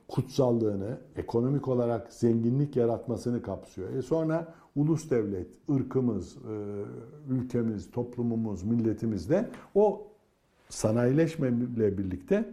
kutsallığını, 0.07 0.97
ekonomik 1.15 1.67
olarak 1.67 2.13
zenginlik 2.13 2.75
yaratmasını 2.75 3.41
kapsıyor. 3.41 3.93
E 3.93 4.01
sonra 4.01 4.53
ulus 4.75 5.09
devlet, 5.09 5.47
ırkımız, 5.69 6.37
e, 6.37 6.83
ülkemiz, 7.29 7.91
toplumumuz, 7.91 8.63
milletimiz 8.63 9.29
de 9.29 9.49
o 9.75 10.10
sanayileşmeyle 10.71 11.97
birlikte 11.97 12.45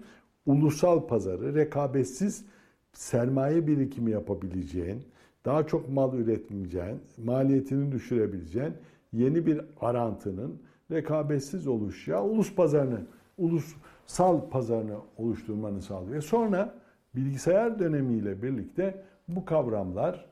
ulusal 0.46 1.06
pazarı 1.06 1.54
rekabetsiz 1.54 2.44
sermaye 2.92 3.66
birikimi 3.66 4.10
yapabileceğin, 4.10 5.02
daha 5.44 5.66
çok 5.66 5.88
mal 5.88 6.14
üretmeyeceğin, 6.14 7.00
maliyetini 7.24 7.92
düşürebileceğin 7.92 8.72
yeni 9.12 9.46
bir 9.46 9.60
arantının 9.80 10.62
rekabetsiz 10.90 11.66
oluşacağı 11.66 12.24
ulus 12.24 12.54
pazarını, 12.54 13.00
ulusal 13.38 14.50
pazarını 14.50 14.96
oluşturmanı 15.16 15.82
sağlıyor. 15.82 16.22
Sonra 16.22 16.74
bilgisayar 17.14 17.78
dönemiyle 17.78 18.42
birlikte 18.42 19.02
bu 19.28 19.44
kavramlar 19.44 20.26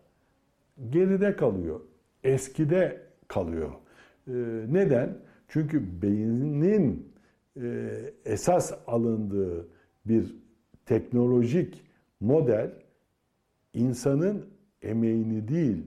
geride 0.90 1.36
kalıyor. 1.36 1.80
Eskide 2.24 3.02
kalıyor. 3.28 3.70
Ee, 4.28 4.32
neden? 4.68 5.18
Çünkü 5.48 6.02
beynin 6.02 7.15
esas 8.24 8.72
alındığı 8.86 9.68
bir 10.06 10.36
teknolojik 10.86 11.82
model 12.20 12.70
insanın 13.74 14.46
emeğini 14.82 15.48
değil, 15.48 15.86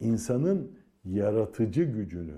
insanın 0.00 0.72
yaratıcı 1.04 1.82
gücünü, 1.82 2.36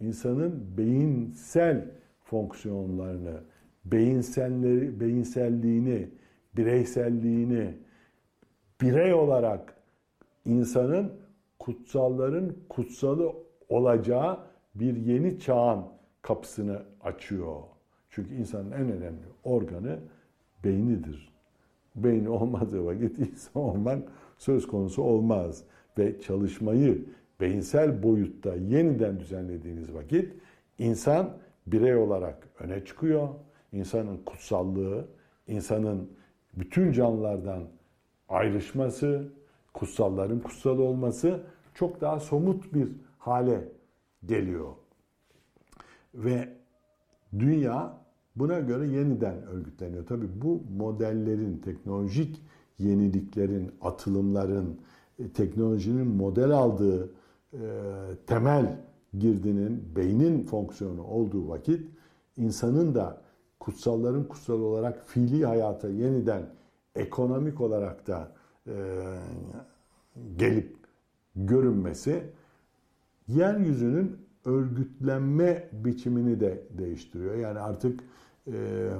insanın 0.00 0.76
beyinsel 0.76 1.90
fonksiyonlarını, 2.24 3.40
beyinselleri, 3.84 5.00
beyinselliğini, 5.00 6.08
bireyselliğini 6.56 7.74
birey 8.80 9.14
olarak 9.14 9.74
insanın 10.44 11.12
kutsalların 11.58 12.56
kutsalı 12.68 13.32
olacağı 13.68 14.38
bir 14.74 14.96
yeni 14.96 15.40
çağın 15.40 15.84
kapısını 16.22 16.82
açıyor. 17.00 17.73
Çünkü 18.14 18.34
insanın 18.34 18.70
en 18.70 18.92
önemli 18.92 19.24
organı 19.44 19.98
beynidir. 20.64 21.32
Beyni 21.96 22.28
olmadığı 22.28 22.84
vakit 22.84 23.18
insan 23.32 23.62
olmak 23.62 24.08
söz 24.38 24.66
konusu 24.66 25.02
olmaz. 25.02 25.64
Ve 25.98 26.20
çalışmayı 26.20 27.04
beyinsel 27.40 28.02
boyutta 28.02 28.54
yeniden 28.54 29.20
düzenlediğiniz 29.20 29.94
vakit 29.94 30.32
insan 30.78 31.36
birey 31.66 31.96
olarak 31.96 32.48
öne 32.60 32.84
çıkıyor. 32.84 33.28
İnsanın 33.72 34.16
kutsallığı, 34.16 35.08
insanın 35.46 36.10
bütün 36.54 36.92
canlılardan 36.92 37.62
ayrışması, 38.28 39.32
kutsalların 39.72 40.40
kutsal 40.40 40.78
olması 40.78 41.40
çok 41.74 42.00
daha 42.00 42.20
somut 42.20 42.74
bir 42.74 42.88
hale 43.18 43.68
geliyor. 44.26 44.72
Ve 46.14 46.48
dünya 47.38 48.03
buna 48.36 48.60
göre 48.60 48.86
yeniden 48.86 49.42
örgütleniyor. 49.42 50.06
Tabii 50.06 50.28
bu 50.42 50.62
modellerin, 50.76 51.58
teknolojik 51.58 52.42
yeniliklerin, 52.78 53.70
atılımların, 53.80 54.80
e, 55.18 55.28
teknolojinin 55.28 56.06
model 56.06 56.50
aldığı 56.50 57.10
e, 57.52 57.60
temel 58.26 58.80
girdinin 59.18 59.96
beynin 59.96 60.44
fonksiyonu 60.44 61.04
olduğu 61.04 61.48
vakit 61.48 61.90
insanın 62.36 62.94
da 62.94 63.22
kutsalların 63.60 64.24
kutsal 64.24 64.60
olarak 64.60 65.06
fiili 65.06 65.46
hayata 65.46 65.88
yeniden 65.88 66.42
ekonomik 66.94 67.60
olarak 67.60 68.06
da 68.06 68.32
e, 68.66 68.74
gelip 70.36 70.76
görünmesi 71.36 72.22
yeryüzünün 73.28 74.16
örgütlenme 74.44 75.68
biçimini 75.72 76.40
de 76.40 76.62
değiştiriyor. 76.78 77.34
Yani 77.34 77.58
artık 77.58 78.00
e, 78.46 78.90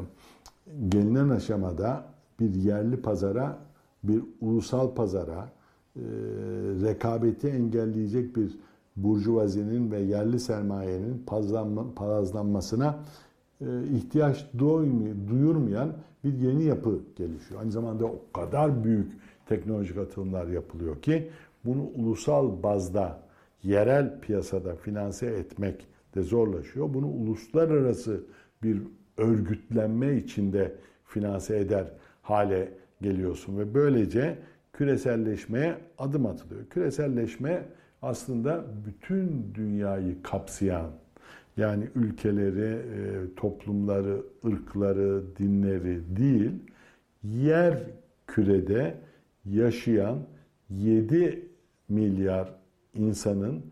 gelinen 0.89 1.29
aşamada 1.29 2.05
bir 2.41 2.55
yerli 2.55 2.97
pazara, 2.97 3.59
bir 4.05 4.23
ulusal 4.41 4.95
pazara, 4.95 5.49
e, 5.97 6.03
rekabeti 6.83 7.49
engelleyecek 7.49 8.37
bir 8.37 8.59
burjuvazinin 8.97 9.91
ve 9.91 10.01
yerli 10.01 10.41
sermayenin 10.41 11.25
palazlanmasına 11.97 12.99
e, 13.61 13.67
ihtiyaç 13.95 14.47
duyurmayan 15.29 15.93
bir 16.25 16.33
yeni 16.33 16.65
yapı 16.65 17.01
gelişiyor. 17.17 17.61
Aynı 17.61 17.73
zamanda 17.73 18.05
o 18.05 18.23
kadar 18.33 18.85
büyük 18.85 19.13
teknolojik 19.47 19.99
atılımlar 19.99 20.47
yapılıyor 20.47 21.03
ki 21.03 21.31
bunu 21.65 21.83
ulusal 21.97 22.63
bazda, 22.63 23.21
yerel 23.63 24.21
piyasada 24.21 24.77
finanse 24.77 25.27
etmek 25.27 25.87
de 26.15 26.23
zorlaşıyor. 26.23 26.95
Bunu 26.95 27.09
uluslararası 27.09 28.21
bir 28.63 28.83
örgütlenme 29.17 30.17
içinde 30.17 30.73
finanse 31.07 31.59
eder 31.59 31.87
hale 32.23 32.69
geliyorsun 33.03 33.59
ve 33.59 33.75
böylece 33.75 34.39
küreselleşmeye 34.73 35.75
adım 35.99 36.27
atılıyor. 36.27 36.67
Küreselleşme 36.71 37.63
aslında 38.03 38.65
bütün 38.87 39.55
dünyayı 39.55 40.23
kapsayan 40.23 40.91
yani 41.57 41.89
ülkeleri, 41.95 42.73
e, 42.73 43.35
toplumları, 43.37 44.23
ırkları, 44.47 45.23
dinleri 45.39 46.01
değil, 46.17 46.53
yer 47.23 47.79
kürede 48.27 48.95
yaşayan 49.45 50.19
7 50.71 51.49
milyar 51.89 52.55
insanın 52.95 53.63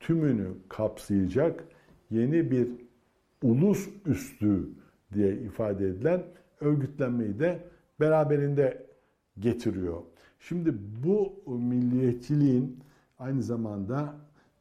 tümünü 0.00 0.48
kapsayacak 0.68 1.64
yeni 2.10 2.50
bir 2.50 2.68
ulus 3.42 3.88
üstü 4.06 4.68
diye 5.14 5.36
ifade 5.36 5.88
edilen 5.88 6.22
örgütlenmeyi 6.60 7.38
de 7.38 7.58
beraberinde 8.00 8.86
getiriyor. 9.38 10.02
Şimdi 10.40 10.74
bu 11.04 11.32
milliyetçiliğin 11.46 12.78
aynı 13.18 13.42
zamanda 13.42 14.14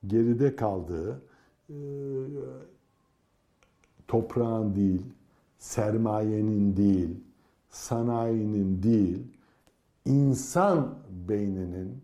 geride 0.08 0.56
kaldığı 0.56 1.22
e, 1.70 1.78
toprağın 4.08 4.76
değil, 4.76 5.06
sermayenin 5.58 6.78
değil, 6.78 7.10
sanayinin 7.70 8.84
değil, 8.84 9.24
insan 10.06 10.96
beyninin, 11.30 11.98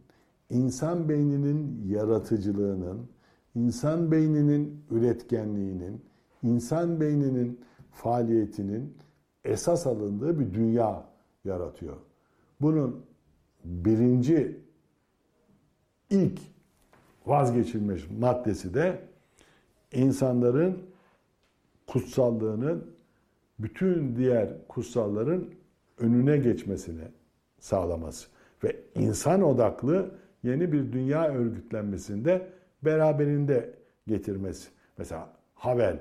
insan 0.49 1.09
beyninin 1.09 1.83
yaratıcılığının, 1.87 3.07
insan 3.55 4.11
beyninin 4.11 4.83
üretkenliğinin, 4.91 6.01
insan 6.43 6.99
beyninin 7.01 7.59
faaliyetinin 7.95 8.97
esas 9.45 9.87
alındığı 9.87 10.39
bir 10.39 10.53
dünya 10.53 11.03
yaratıyor. 11.45 11.97
Bunun 12.61 13.05
birinci 13.65 14.59
ilk 16.09 16.39
vazgeçilmiş 17.25 18.09
maddesi 18.19 18.73
de 18.73 19.01
insanların 19.91 20.83
kutsallığının 21.87 22.95
bütün 23.59 24.15
diğer 24.15 24.67
kutsalların 24.67 25.45
önüne 25.97 26.37
geçmesini 26.37 27.03
sağlaması 27.59 28.27
ve 28.63 28.75
insan 28.95 29.41
odaklı 29.41 30.11
yeni 30.43 30.71
bir 30.71 30.93
dünya 30.93 31.27
örgütlenmesinde 31.27 32.47
beraberinde 32.81 33.73
getirmesi. 34.07 34.69
Mesela 34.97 35.29
Havel 35.53 35.99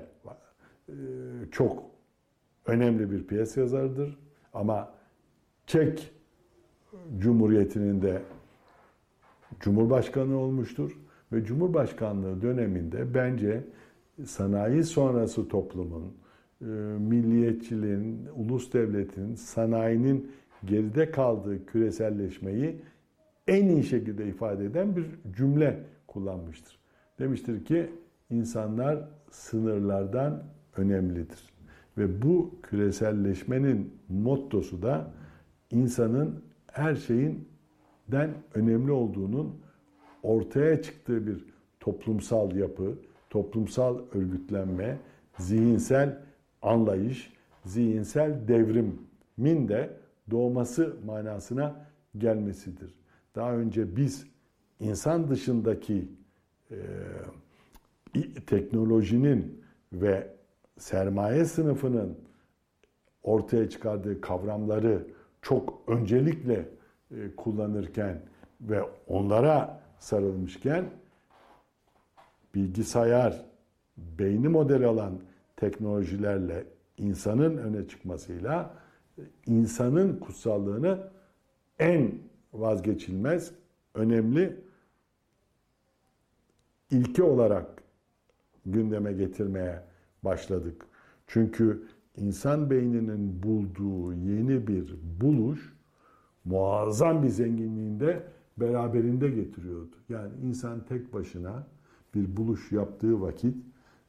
çok 1.51 1.83
önemli 2.65 3.11
bir 3.11 3.27
piyes 3.27 3.57
yazarıdır 3.57 4.17
ama 4.53 4.93
Çek 5.67 6.11
Cumhuriyeti'nin 7.19 8.01
de 8.01 8.21
Cumhurbaşkanı 9.59 10.37
olmuştur 10.37 10.99
ve 11.31 11.45
Cumhurbaşkanlığı 11.45 12.41
döneminde 12.41 13.13
bence 13.13 13.63
sanayi 14.25 14.83
sonrası 14.83 15.47
toplumun, 15.47 16.13
e, 16.61 16.65
milliyetçiliğin, 16.99 18.27
ulus 18.35 18.73
devletin, 18.73 19.35
sanayinin 19.35 20.31
geride 20.65 21.11
kaldığı 21.11 21.65
küreselleşmeyi 21.65 22.81
en 23.47 23.67
iyi 23.67 23.83
şekilde 23.83 24.27
ifade 24.27 24.65
eden 24.65 24.95
bir 24.95 25.05
cümle 25.37 25.79
kullanmıştır. 26.07 26.79
Demiştir 27.19 27.65
ki 27.65 27.89
insanlar 28.29 29.09
sınırlardan 29.31 30.43
önemlidir. 30.77 31.39
Ve 31.97 32.21
bu 32.21 32.55
küreselleşmenin 32.63 33.93
mottosu 34.09 34.81
da 34.81 35.11
insanın 35.71 36.43
her 36.67 36.95
şeyinden 36.95 38.33
önemli 38.53 38.91
olduğunun 38.91 39.55
ortaya 40.23 40.81
çıktığı 40.81 41.27
bir 41.27 41.45
toplumsal 41.79 42.55
yapı, 42.55 42.99
toplumsal 43.29 43.99
örgütlenme, 44.13 44.97
zihinsel 45.37 46.17
anlayış, 46.61 47.33
zihinsel 47.65 48.47
devrimin 48.47 49.67
de 49.67 49.97
doğması 50.31 50.95
manasına 51.05 51.85
gelmesidir. 52.17 52.95
Daha 53.35 53.55
önce 53.55 53.95
biz 53.95 54.27
insan 54.79 55.29
dışındaki 55.29 56.07
e, 56.71 56.77
teknolojinin 58.47 59.63
ve 59.93 60.34
sermaye 60.77 61.45
sınıfının 61.45 62.17
ortaya 63.23 63.69
çıkardığı 63.69 64.21
kavramları 64.21 65.07
çok 65.41 65.83
öncelikle 65.87 66.69
e, 67.11 67.35
kullanırken 67.35 68.21
ve 68.61 68.81
onlara 69.07 69.81
sarılmışken 69.99 70.85
bilgisayar, 72.55 73.45
beyni 73.97 74.47
model 74.47 74.83
alan 74.83 75.19
teknolojilerle 75.55 76.65
insanın 76.97 77.57
öne 77.57 77.87
çıkmasıyla 77.87 78.73
insanın 79.45 80.19
kutsallığını 80.19 81.09
en 81.79 82.11
vazgeçilmez, 82.53 83.51
önemli 83.93 84.57
ilke 86.91 87.23
olarak 87.23 87.83
gündeme 88.65 89.13
getirmeye 89.13 89.81
başladık. 90.25 90.85
Çünkü 91.27 91.83
insan 92.17 92.69
beyninin 92.69 93.43
bulduğu 93.43 94.13
yeni 94.13 94.67
bir 94.67 94.95
buluş 95.21 95.73
muazzam 96.45 97.23
bir 97.23 97.29
zenginliğinde 97.29 98.23
beraberinde 98.57 99.29
getiriyordu. 99.29 99.95
Yani 100.09 100.31
insan 100.43 100.85
tek 100.89 101.13
başına 101.13 101.67
bir 102.15 102.37
buluş 102.37 102.71
yaptığı 102.71 103.21
vakit 103.21 103.55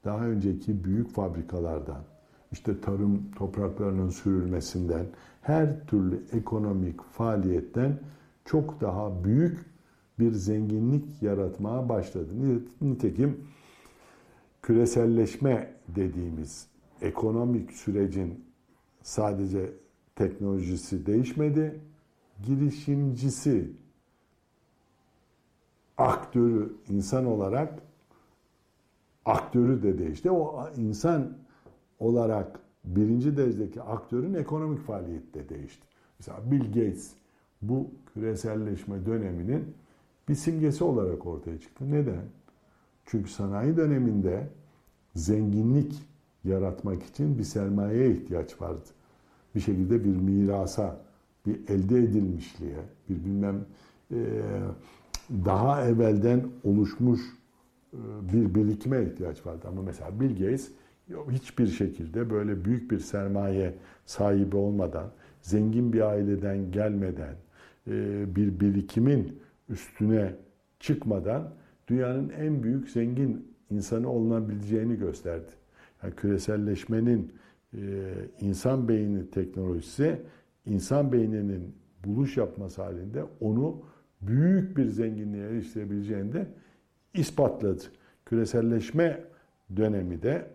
daha 0.05 0.27
önceki 0.27 0.85
büyük 0.85 1.11
fabrikalardan, 1.11 2.03
işte 2.53 2.81
tarım 2.81 3.31
topraklarının 3.39 4.09
sürülmesinden, 4.09 5.07
her 5.43 5.87
türlü 5.87 6.21
ekonomik 6.33 7.03
faaliyetten 7.03 7.99
çok 8.45 8.81
daha 8.81 9.25
büyük 9.25 9.59
bir 10.19 10.33
zenginlik 10.33 11.23
yaratmaya 11.23 11.89
başladı. 11.89 12.29
Nitekim 12.81 13.37
küreselleşme 14.63 15.76
dediğimiz 15.89 16.69
ekonomik 17.01 17.73
sürecin 17.73 18.45
sadece 19.03 19.73
teknolojisi 20.15 21.07
değişmedi, 21.07 21.81
girişimcisi, 22.47 23.71
aktörü 25.99 26.73
insan 26.89 27.27
olarak 27.27 27.83
aktörü 29.25 29.83
de 29.83 29.99
değişti. 29.99 30.31
O 30.31 30.69
insan 30.77 31.37
olarak 31.99 32.61
birinci 32.85 33.37
derecedeki 33.37 33.83
aktörün 33.83 34.35
ekonomik 34.35 34.81
faaliyeti 34.81 35.35
de 35.35 35.49
değişti. 35.49 35.87
Mesela 36.19 36.51
Bill 36.51 36.67
Gates 36.67 37.13
bu 37.63 37.91
küreselleşme 38.15 39.07
döneminin 39.07 39.75
bir 40.29 40.35
simgesi 40.35 40.85
olarak 40.85 41.27
ortaya 41.27 41.61
çıktı. 41.61 41.91
Neden? 41.91 42.25
Çünkü 43.07 43.31
sanayi 43.31 43.77
döneminde 43.77 44.49
zenginlik 45.17 45.93
yaratmak 46.45 47.03
için 47.03 47.39
bir 47.39 47.45
sermayeye 47.45 48.11
ihtiyaç 48.11 48.61
vardı. 48.61 48.85
Bir 49.55 49.61
şekilde 49.61 50.05
bir 50.05 50.17
mirasa, 50.17 51.01
bir 51.47 51.69
elde 51.69 51.99
edilmişliğe, 51.99 52.79
bir 53.09 53.25
bilmem 53.25 53.65
e, 54.13 54.19
daha 55.45 55.87
evvelden 55.87 56.45
oluşmuş 56.65 57.21
e, 57.93 57.99
bir 58.33 58.55
birikime 58.55 59.03
ihtiyaç 59.03 59.47
vardı. 59.47 59.67
Ama 59.69 59.83
mesela 59.83 60.21
Bill 60.21 60.31
Gates 60.31 60.71
hiçbir 61.31 61.67
şekilde 61.67 62.31
böyle 62.31 62.65
büyük 62.65 62.91
bir 62.91 62.99
sermaye 62.99 63.75
sahibi 64.07 64.57
olmadan, 64.57 65.11
zengin 65.41 65.93
bir 65.93 66.01
aileden 66.01 66.73
gelmeden, 66.73 67.35
e, 67.87 68.25
bir 68.37 68.61
birikimin 68.61 69.39
üstüne 69.69 70.35
çıkmadan 70.81 71.51
dünyanın 71.89 72.29
en 72.29 72.63
büyük 72.63 72.91
zengin 72.91 73.56
insanı 73.71 74.11
olunabileceğini 74.11 74.97
gösterdi. 74.97 75.51
Yani 76.03 76.15
küreselleşmenin 76.15 77.33
e, 77.75 78.13
insan 78.41 78.89
beyni 78.89 79.31
teknolojisi, 79.31 80.21
insan 80.67 81.13
beyninin 81.13 81.75
buluş 82.05 82.37
yapması 82.37 82.83
halinde 82.83 83.25
onu 83.41 83.83
büyük 84.21 84.77
bir 84.77 84.87
zenginliğe 84.87 85.49
eriştirebileceğini 85.49 86.33
de 86.33 86.47
ispatladı. 87.15 87.83
Küreselleşme 88.25 89.25
dönemi 89.77 90.23
de 90.23 90.51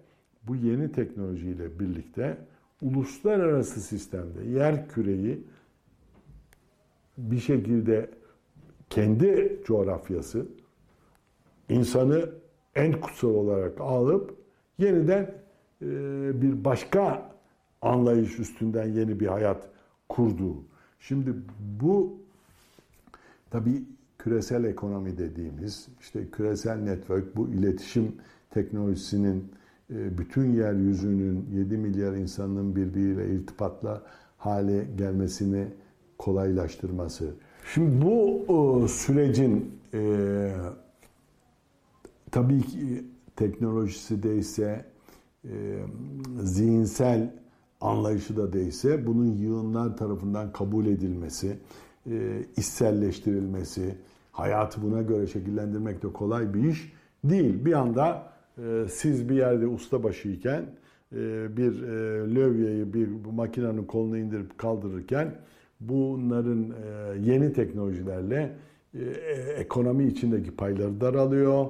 bu 0.48 0.56
yeni 0.56 0.92
teknolojiyle 0.92 1.80
birlikte 1.80 2.38
uluslararası 2.82 3.82
sistemde 3.82 4.44
yer 4.44 4.90
küreyi 4.90 5.44
bir 7.18 7.40
şekilde 7.40 8.10
kendi 8.90 9.62
coğrafyası 9.66 10.46
insanı 11.70 12.30
en 12.76 13.02
kutsal 13.02 13.30
olarak 13.30 13.82
alıp 13.82 14.36
yeniden 14.78 15.34
e, 15.82 15.88
bir 16.42 16.66
başka 16.66 17.32
anlayış 17.82 18.40
üstünden 18.40 18.88
yeni 18.88 19.20
bir 19.20 19.28
hayat 19.28 19.70
kurduğu. 20.10 20.56
Şimdi 21.00 21.34
bu 21.82 22.18
tabii 23.50 23.84
küresel 24.18 24.64
ekonomi 24.64 25.18
dediğimiz 25.18 25.88
işte 26.00 26.28
küresel 26.32 26.78
network 26.78 27.36
bu 27.36 27.50
iletişim 27.50 28.16
teknolojisinin 28.50 29.52
e, 29.90 30.18
bütün 30.18 30.54
yeryüzünün 30.54 31.50
7 31.54 31.78
milyar 31.78 32.14
insanın 32.14 32.76
birbiriyle 32.76 33.36
irtipatla 33.36 34.02
hale 34.38 34.84
gelmesini 34.98 35.68
kolaylaştırması. 36.18 37.34
Şimdi 37.74 38.06
bu 38.06 38.88
sürecin 38.90 39.72
e, 39.94 40.52
tabii 42.32 42.62
ki 42.62 43.06
teknolojisi 43.36 44.24
değilse, 44.24 44.86
e, 45.46 45.50
zihinsel 46.44 47.34
anlayışı 47.82 48.38
da 48.38 48.54
değilse 48.54 49.08
bunun 49.08 49.26
yığınlar 49.26 49.98
tarafından 49.98 50.52
kabul 50.52 50.86
edilmesi, 50.86 51.58
e, 52.10 52.42
içselleştirilmesi, 52.58 53.96
hayatı 54.32 54.82
buna 54.82 55.02
göre 55.02 55.28
şekillendirmek 55.28 56.04
de 56.04 56.08
kolay 56.14 56.54
bir 56.54 56.64
iş 56.64 56.94
değil. 57.24 57.66
Bir 57.66 57.74
anda 57.74 58.34
e, 58.58 58.86
siz 58.90 59.30
bir 59.30 59.36
yerde 59.36 59.68
ustabaşıyken 59.68 60.66
e, 61.16 61.18
bir 61.58 61.84
e, 61.84 61.90
lövyeyi 62.36 62.94
bir 62.94 63.08
makinenin 63.34 63.84
kolunu 63.84 64.18
indirip 64.18 64.58
kaldırırken 64.58 65.36
bunların 65.80 66.70
e, 66.70 67.20
yeni 67.32 67.54
teknolojilerle 67.54 68.56
e, 68.94 69.00
ekonomi 69.58 70.06
içindeki 70.06 70.52
payları 70.52 71.02
daralıyor. 71.02 71.66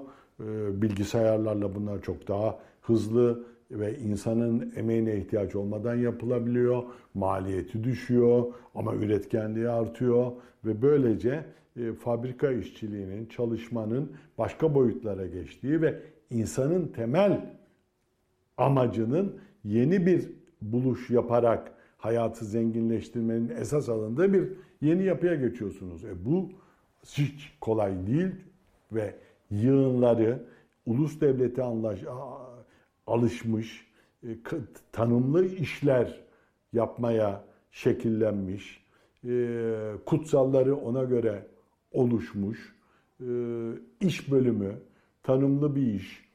E, 0.47 0.81
bilgisayarlarla 0.81 1.75
bunlar 1.75 2.01
çok 2.01 2.27
daha 2.27 2.59
hızlı 2.81 3.43
ve 3.71 3.97
insanın 3.97 4.73
emeğine 4.75 5.17
ihtiyaç 5.17 5.55
olmadan 5.55 5.95
yapılabiliyor. 5.95 6.83
Maliyeti 7.13 7.83
düşüyor 7.83 8.45
ama 8.75 8.95
üretkenliği 8.95 9.69
artıyor 9.69 10.31
ve 10.65 10.81
böylece 10.81 11.45
e, 11.77 11.93
fabrika 11.93 12.51
işçiliğinin, 12.51 13.25
çalışmanın 13.25 14.11
başka 14.37 14.75
boyutlara 14.75 15.27
geçtiği 15.27 15.81
ve 15.81 15.99
insanın 16.29 16.87
temel 16.87 17.55
amacının 18.57 19.35
yeni 19.63 20.05
bir 20.05 20.29
buluş 20.61 21.09
yaparak 21.09 21.71
hayatı 21.97 22.45
zenginleştirmenin 22.45 23.49
esas 23.49 23.89
alındığı 23.89 24.33
bir 24.33 24.49
yeni 24.81 25.03
yapıya 25.03 25.35
geçiyorsunuz. 25.35 26.05
E 26.05 26.25
bu 26.25 26.49
hiç 27.05 27.53
kolay 27.61 28.07
değil 28.07 28.31
ve 28.91 29.15
yığınları 29.51 30.43
ulus 30.85 31.21
devleti 31.21 31.63
anlaş, 31.63 31.99
alışmış, 33.07 33.91
e, 34.23 34.27
tanımlı 34.91 35.45
işler 35.45 36.19
yapmaya 36.73 37.43
şekillenmiş, 37.71 38.85
e, 39.25 39.91
kutsalları 40.05 40.75
ona 40.75 41.03
göre 41.03 41.47
oluşmuş, 41.91 42.75
e, 43.19 43.25
iş 44.01 44.31
bölümü, 44.31 44.73
tanımlı 45.23 45.75
bir 45.75 45.93
iş, 45.93 46.31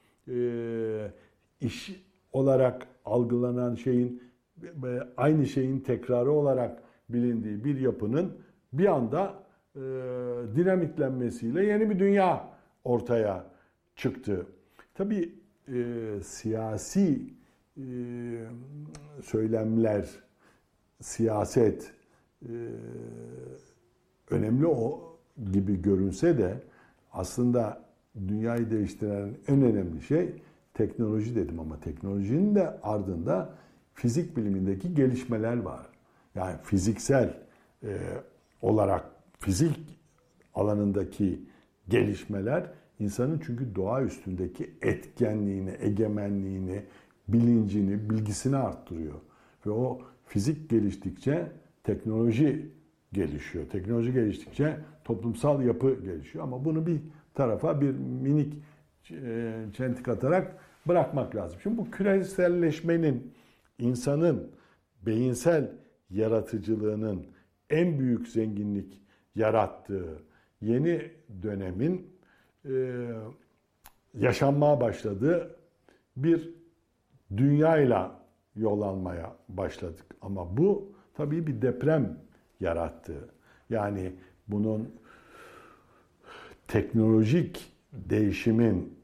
iş 1.61 2.03
olarak 2.31 2.87
algılanan 3.05 3.75
şeyin 3.75 4.23
aynı 5.17 5.45
şeyin 5.45 5.79
tekrarı 5.79 6.31
olarak 6.31 6.83
bilindiği 7.09 7.63
bir 7.63 7.79
yapının 7.79 8.31
bir 8.73 8.85
anda 8.85 9.33
dinamitlenmesiyle 10.55 11.65
yeni 11.65 11.89
bir 11.89 11.99
dünya 11.99 12.56
ortaya 12.87 13.45
çıktı. 13.95 14.45
Tabii 14.93 15.35
e, 15.67 15.83
siyasi 16.23 17.21
e, 17.77 17.83
söylemler, 19.23 20.09
siyaset 21.01 21.91
e, 22.41 22.53
önemli 24.29 24.67
o 24.67 25.17
gibi 25.51 25.81
görünse 25.81 26.37
de 26.37 26.63
aslında 27.11 27.87
dünyayı 28.27 28.71
değiştiren 28.71 29.29
en 29.47 29.61
önemli 29.61 30.01
şey 30.01 30.41
teknoloji 30.73 31.35
dedim 31.35 31.59
ama 31.59 31.79
teknolojinin 31.79 32.55
de 32.55 32.81
ardında 32.81 33.49
fizik 33.93 34.37
bilimindeki 34.37 34.93
gelişmeler 34.95 35.57
var. 35.57 35.85
Yani 36.35 36.55
fiziksel 36.63 37.33
e, 37.83 37.97
olarak 38.61 39.05
fizik 39.39 39.99
alanındaki 40.53 41.41
gelişmeler 41.89 42.71
İnsanın 42.99 43.41
çünkü 43.45 43.75
doğa 43.75 44.03
üstündeki 44.03 44.69
etkenliğini, 44.81 45.75
egemenliğini, 45.79 46.83
bilincini, 47.27 48.09
bilgisini 48.09 48.57
arttırıyor. 48.57 49.15
Ve 49.65 49.71
o 49.71 50.01
fizik 50.25 50.69
geliştikçe 50.69 51.51
teknoloji 51.83 52.71
gelişiyor. 53.13 53.65
Teknoloji 53.69 54.13
geliştikçe 54.13 54.77
toplumsal 55.03 55.61
yapı 55.61 56.01
gelişiyor. 56.03 56.43
Ama 56.43 56.65
bunu 56.65 56.87
bir 56.87 57.01
tarafa 57.33 57.81
bir 57.81 57.91
minik 57.91 58.53
e, 59.11 59.53
çentik 59.73 60.07
atarak 60.07 60.57
bırakmak 60.87 61.35
lazım. 61.35 61.59
Şimdi 61.63 61.77
bu 61.77 61.91
küreselleşmenin 61.91 63.33
insanın 63.79 64.51
beyinsel 65.05 65.71
yaratıcılığının 66.09 67.25
en 67.69 67.99
büyük 67.99 68.27
zenginlik 68.27 69.01
yarattığı 69.35 70.26
yeni 70.61 71.11
dönemin 71.43 72.07
e, 72.65 73.07
yaşanmaya 74.13 74.81
başladı. 74.81 75.55
Bir 76.17 76.49
dünyayla 77.37 78.19
yol 78.55 78.81
almaya 78.81 79.35
başladık. 79.49 80.05
Ama 80.21 80.57
bu 80.57 80.91
tabii 81.13 81.47
bir 81.47 81.61
deprem 81.61 82.17
yarattı. 82.59 83.29
Yani 83.69 84.13
bunun 84.47 84.95
teknolojik 86.67 87.73
değişimin 87.93 88.97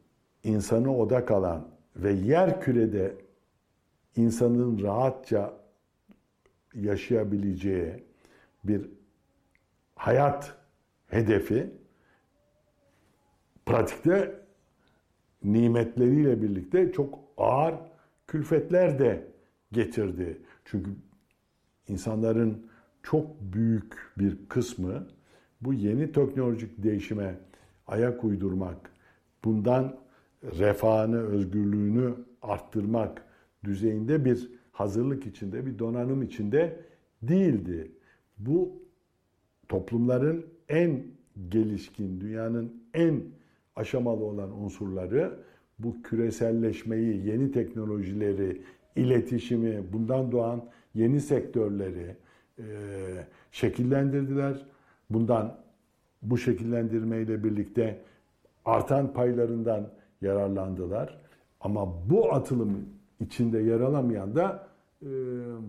insanı 0.44 0.98
odak 0.98 1.32
alan 1.32 1.68
ve 1.96 2.12
yer 2.12 2.62
kürede 2.62 3.16
insanın 4.16 4.84
rahatça 4.84 5.54
yaşayabileceği 6.76 8.04
bir 8.64 8.90
hayat 9.96 10.63
hedefi 11.14 11.70
pratikte 13.66 14.40
nimetleriyle 15.44 16.42
birlikte 16.42 16.92
çok 16.92 17.20
ağır 17.38 17.76
külfetler 18.28 19.00
de 19.00 19.28
getirdi. 19.72 20.42
Çünkü 20.66 20.92
insanların 21.88 22.68
çok 23.04 23.42
büyük 23.42 23.94
bir 24.18 24.38
kısmı 24.50 25.08
bu 25.62 25.74
yeni 25.74 26.12
teknolojik 26.12 26.84
değişime 26.84 27.40
ayak 27.88 28.24
uydurmak, 28.24 28.92
bundan 29.44 30.00
refahını, 30.44 31.18
özgürlüğünü 31.18 32.14
arttırmak 32.42 33.26
düzeyinde 33.64 34.26
bir 34.26 34.52
hazırlık 34.72 35.26
içinde, 35.26 35.66
bir 35.66 35.80
donanım 35.80 36.22
içinde 36.22 36.80
değildi. 37.22 37.92
Bu 38.38 38.84
toplumların 39.70 40.53
en 40.74 41.04
gelişkin, 41.50 42.22
dünyanın 42.22 42.74
en 42.94 43.22
aşamalı 43.76 44.24
olan 44.24 44.62
unsurları 44.62 45.40
bu 45.80 46.02
küreselleşmeyi, 46.04 47.28
yeni 47.28 47.52
teknolojileri, 47.52 48.62
iletişimi, 48.96 49.94
bundan 49.94 50.32
doğan 50.32 50.66
yeni 50.96 51.22
sektörleri 51.22 52.16
e, 52.60 52.66
şekillendirdiler. 53.52 54.66
Bundan 55.10 55.58
bu 56.22 56.38
şekillendirmeyle 56.38 57.44
birlikte 57.44 58.00
artan 58.66 59.14
paylarından 59.14 59.90
yararlandılar. 60.22 61.22
Ama 61.62 62.10
bu 62.10 62.34
atılım 62.34 62.86
içinde 63.20 63.60
yer 63.60 63.80
alamayan 63.80 64.36
da 64.36 64.68
e, 65.02 65.08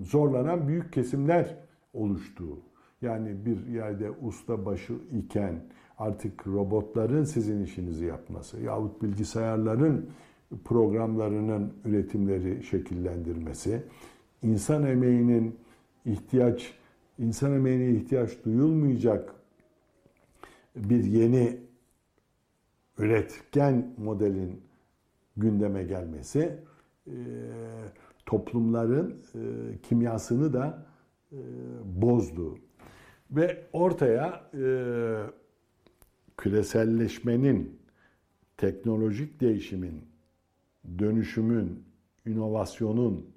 zorlanan 0.02 0.68
büyük 0.68 0.92
kesimler 0.92 1.56
oluştu. 1.92 2.44
Yani 3.04 3.46
bir 3.46 3.66
yerde 3.66 4.10
usta 4.10 4.66
başı 4.66 4.92
iken 5.12 5.54
artık 5.98 6.46
robotların 6.46 7.24
sizin 7.24 7.64
işinizi 7.64 8.04
yapması 8.04 8.60
yahut 8.60 9.02
bilgisayarların 9.02 10.10
programlarının 10.64 11.72
üretimleri 11.84 12.62
şekillendirmesi, 12.64 13.82
insan 14.42 14.86
emeğinin 14.86 15.56
ihtiyaç, 16.04 16.74
insan 17.18 17.52
emeğine 17.52 17.90
ihtiyaç 17.90 18.30
duyulmayacak 18.44 19.34
bir 20.76 21.04
yeni 21.04 21.60
üretken 22.98 23.94
modelin 23.98 24.60
gündeme 25.36 25.82
gelmesi 25.82 26.58
toplumların 28.26 29.22
kimyasını 29.82 30.52
da 30.52 30.86
bozdu. 31.84 32.58
Ve 33.36 33.66
ortaya 33.72 34.50
küreselleşmenin, 36.36 37.78
teknolojik 38.56 39.40
değişimin, 39.40 40.04
dönüşümün, 40.98 41.84
inovasyonun 42.26 43.34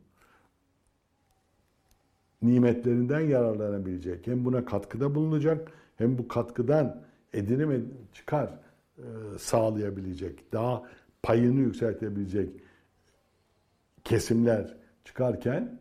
nimetlerinden 2.42 3.20
yararlanabilecek, 3.20 4.28
hem 4.28 4.46
buna 4.46 4.66
katkıda 4.66 5.16
bulunacak, 5.16 5.72
hem 5.96 6.18
bu 6.18 6.28
katkıdan 6.28 7.04
edinim 7.34 7.94
çıkar 8.14 8.60
e, 8.98 9.04
sağlayabilecek, 9.40 10.54
daha 10.54 10.84
payını 11.24 11.60
yükseltebilecek 11.60 12.50
kesimler 14.04 14.78
çıkarken 15.06 15.80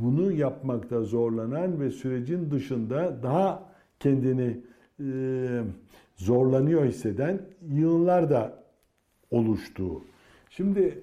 bunu 0.00 0.32
yapmakta 0.32 1.02
zorlanan 1.02 1.80
ve 1.80 1.90
sürecin 1.90 2.50
dışında 2.50 3.22
daha 3.22 3.72
kendini 4.00 4.60
e, 5.00 5.62
zorlanıyor 6.16 6.84
hisseden 6.84 7.40
yığınlar 7.68 8.30
da 8.30 8.62
oluştu. 9.30 10.02
Şimdi 10.50 11.02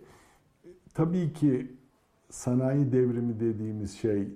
tabii 0.94 1.34
ki 1.34 1.72
sanayi 2.30 2.92
devrimi 2.92 3.40
dediğimiz 3.40 3.94
şey 3.94 4.28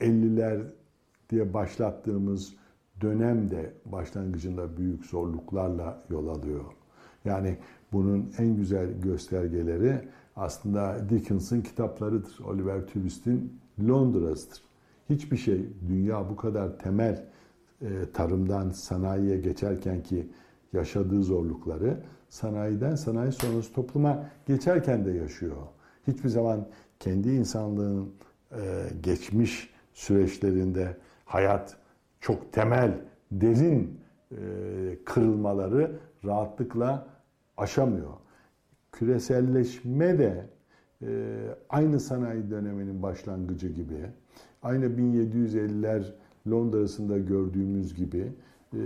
1750'ler 0.00 0.62
diye 1.30 1.54
başlattığımız 1.54 2.54
dönemde 3.00 3.72
başlangıcında 3.84 4.76
büyük 4.76 5.04
zorluklarla 5.04 6.02
yol 6.10 6.28
alıyor. 6.28 6.64
Yani 7.24 7.56
bunun 7.92 8.32
en 8.38 8.56
güzel 8.56 9.00
göstergeleri 9.00 10.00
aslında 10.40 11.10
Dickens'ın 11.10 11.60
kitaplarıdır. 11.60 12.38
Oliver 12.44 12.80
Twist'in 12.80 13.60
Londra'sıdır. 13.88 14.62
Hiçbir 15.10 15.36
şey 15.36 15.66
dünya 15.88 16.30
bu 16.30 16.36
kadar 16.36 16.78
temel 16.78 17.26
e, 17.82 17.88
tarımdan 18.12 18.70
sanayiye 18.70 19.36
geçerken 19.36 20.02
ki 20.02 20.28
yaşadığı 20.72 21.22
zorlukları 21.22 22.00
sanayiden 22.28 22.94
sanayi 22.94 23.32
sonrası 23.32 23.72
topluma 23.72 24.30
geçerken 24.46 25.04
de 25.04 25.10
yaşıyor. 25.10 25.56
Hiçbir 26.06 26.28
zaman 26.28 26.66
kendi 26.98 27.30
insanlığın 27.30 28.12
e, 28.52 28.58
geçmiş 29.02 29.70
süreçlerinde 29.94 30.96
hayat 31.24 31.76
çok 32.20 32.52
temel, 32.52 32.98
derin 33.32 34.00
e, 34.32 34.36
kırılmaları 35.04 35.98
rahatlıkla 36.24 37.06
aşamıyor. 37.56 38.10
Küreselleşme 38.92 40.18
de 40.18 40.46
aynı 41.68 42.00
sanayi 42.00 42.50
döneminin 42.50 43.02
başlangıcı 43.02 43.68
gibi, 43.68 44.06
aynı 44.62 44.84
1750'ler 44.86 46.02
Londra'sında 46.50 47.18
gördüğümüz 47.18 47.94
gibi 47.94 48.32
e, 48.74 48.78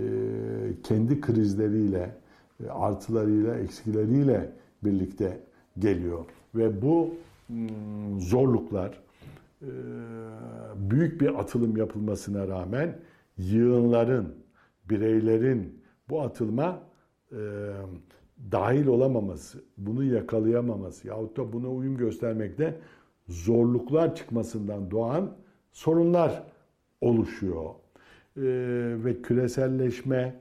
kendi 0.83 1.21
krizleriyle, 1.21 2.15
e, 2.63 2.69
artılarıyla, 2.69 3.55
eksileriyle 3.55 4.51
birlikte 4.83 5.39
geliyor. 5.79 6.25
Ve 6.55 6.81
bu 6.81 7.13
hmm, 7.47 8.21
zorluklar 8.21 8.99
e, 9.61 9.69
büyük 10.75 11.21
bir 11.21 11.39
atılım 11.39 11.77
yapılmasına 11.77 12.47
rağmen 12.47 12.99
yığınların, 13.37 14.35
bireylerin 14.89 15.81
bu 16.09 16.21
atılma 16.21 16.81
dahil 18.51 18.87
olamaması, 18.87 19.63
bunu 19.77 20.03
yakalayamaması 20.03 21.07
yahut 21.07 21.37
da 21.37 21.53
buna 21.53 21.69
uyum 21.69 21.97
göstermekte 21.97 22.79
zorluklar 23.27 24.15
çıkmasından 24.15 24.91
doğan 24.91 25.35
sorunlar 25.71 26.43
oluşuyor. 27.01 27.69
E, 28.37 28.43
ve 29.03 29.21
küreselleşme 29.21 30.35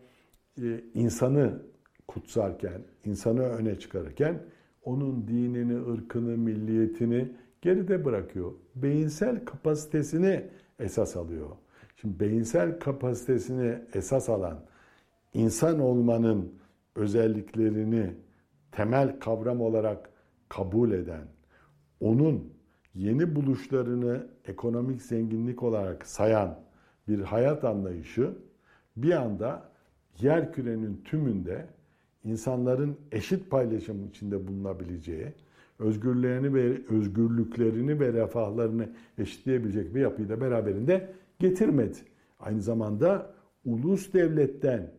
e, 0.62 0.80
insanı 0.94 1.62
kutsarken, 2.08 2.82
insanı 3.04 3.42
öne 3.42 3.78
çıkarırken 3.78 4.42
onun 4.84 5.28
dinini, 5.28 5.92
ırkını, 5.92 6.36
milliyetini 6.36 7.32
geride 7.62 8.04
bırakıyor. 8.04 8.52
Beyinsel 8.74 9.44
kapasitesini 9.44 10.44
esas 10.78 11.16
alıyor. 11.16 11.48
Şimdi 11.96 12.20
beyinsel 12.20 12.78
kapasitesini 12.78 13.78
esas 13.94 14.28
alan 14.28 14.58
insan 15.34 15.80
olmanın 15.80 16.52
özelliklerini 16.96 18.14
temel 18.72 19.20
kavram 19.20 19.60
olarak 19.60 20.10
kabul 20.48 20.92
eden, 20.92 21.24
onun 22.00 22.52
yeni 22.94 23.36
buluşlarını 23.36 24.26
ekonomik 24.44 25.02
zenginlik 25.02 25.62
olarak 25.62 26.06
sayan 26.06 26.58
bir 27.08 27.20
hayat 27.20 27.64
anlayışı 27.64 28.34
bir 28.96 29.12
anda 29.12 29.68
yer 30.20 30.52
kürenin 30.52 31.02
tümünde 31.04 31.66
insanların 32.24 32.96
eşit 33.12 33.50
paylaşım 33.50 34.08
içinde 34.08 34.48
bulunabileceği, 34.48 35.32
özgürlüklerini 35.78 36.54
ve 36.54 36.80
özgürlüklerini 36.88 38.00
ve 38.00 38.12
refahlarını 38.12 38.88
eşitleyebilecek 39.18 39.94
bir 39.94 40.00
yapıyı 40.00 40.28
da 40.28 40.40
beraberinde 40.40 41.12
getirmedi. 41.38 41.98
Aynı 42.40 42.62
zamanda 42.62 43.34
ulus 43.64 44.12
devletten 44.12 44.90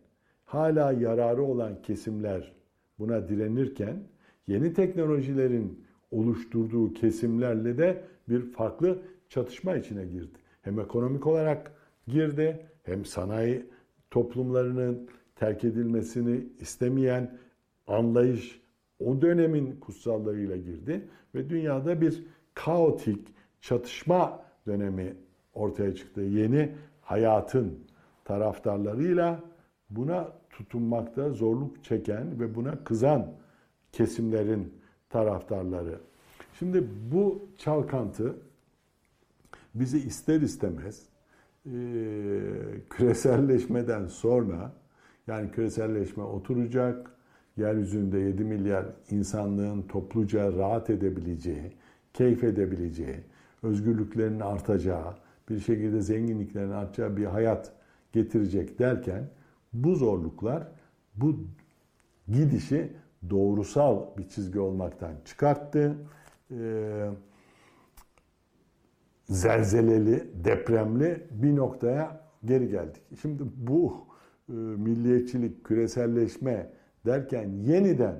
hala 0.56 0.92
yararı 0.92 1.44
olan 1.44 1.82
kesimler 1.82 2.52
buna 3.00 3.30
direnirken 3.30 3.96
yeni 4.48 4.74
teknolojilerin 4.74 5.86
oluşturduğu 6.12 6.94
kesimlerle 6.94 7.78
de 7.78 8.04
bir 8.30 8.52
farklı 8.52 9.00
çatışma 9.30 9.76
içine 9.76 10.06
girdi. 10.06 10.38
Hem 10.62 10.80
ekonomik 10.80 11.28
olarak 11.28 11.72
girdi 12.08 12.66
hem 12.84 13.06
sanayi 13.06 13.66
toplumlarının 14.12 15.10
terk 15.36 15.64
edilmesini 15.64 16.48
istemeyen 16.60 17.38
anlayış 17.88 18.62
o 19.00 19.22
dönemin 19.22 19.80
kutsallığıyla 19.80 20.58
girdi 20.58 21.08
ve 21.36 21.50
dünyada 21.50 22.02
bir 22.02 22.24
kaotik 22.54 23.28
çatışma 23.62 24.42
dönemi 24.68 25.14
ortaya 25.54 25.96
çıktı. 25.96 26.22
Yeni 26.22 26.72
hayatın 27.02 27.80
taraftarlarıyla 28.26 29.44
buna 29.90 30.32
tutunmakta 30.58 31.30
zorluk 31.30 31.84
çeken 31.84 32.40
ve 32.40 32.56
buna 32.56 32.84
kızan 32.84 33.32
kesimlerin 33.92 34.74
taraftarları. 35.10 36.00
Şimdi 36.60 36.88
bu 37.12 37.50
çalkantı 37.58 38.36
bizi 39.76 39.98
ister 39.98 40.42
istemez 40.42 41.04
e, 41.66 41.74
küreselleşmeden 42.90 44.08
sonra 44.08 44.74
yani 45.28 45.52
küreselleşme 45.52 46.24
oturacak, 46.24 47.12
yeryüzünde 47.58 48.20
7 48.20 48.44
milyar 48.44 48.86
insanlığın 49.10 49.82
topluca 49.82 50.54
rahat 50.54 50.90
edebileceği, 50.90 51.72
keyif 52.14 52.44
edebileceği, 52.44 53.20
özgürlüklerinin 53.64 54.40
artacağı, 54.40 55.14
bir 55.50 55.60
şekilde 55.60 56.02
zenginliklerin 56.02 56.72
artacağı 56.72 57.18
bir 57.18 57.26
hayat 57.26 57.74
getirecek 58.14 58.80
derken 58.80 59.30
bu 59.84 59.96
zorluklar 59.96 60.68
bu 61.16 61.36
gidişi 62.28 62.94
doğrusal 63.30 64.18
bir 64.18 64.30
çizgi 64.30 64.60
olmaktan 64.60 65.14
çıkarttı. 65.26 65.98
Ee, 66.52 67.10
zelzeleli, 69.30 70.30
depremli 70.44 71.28
bir 71.32 71.56
noktaya 71.56 72.22
geri 72.46 72.70
geldik. 72.70 73.02
Şimdi 73.22 73.44
bu 73.58 73.94
e, 74.50 74.54
milliyetçilik, 74.54 75.64
küreselleşme 75.64 76.72
derken 77.06 77.50
yeniden 77.50 78.16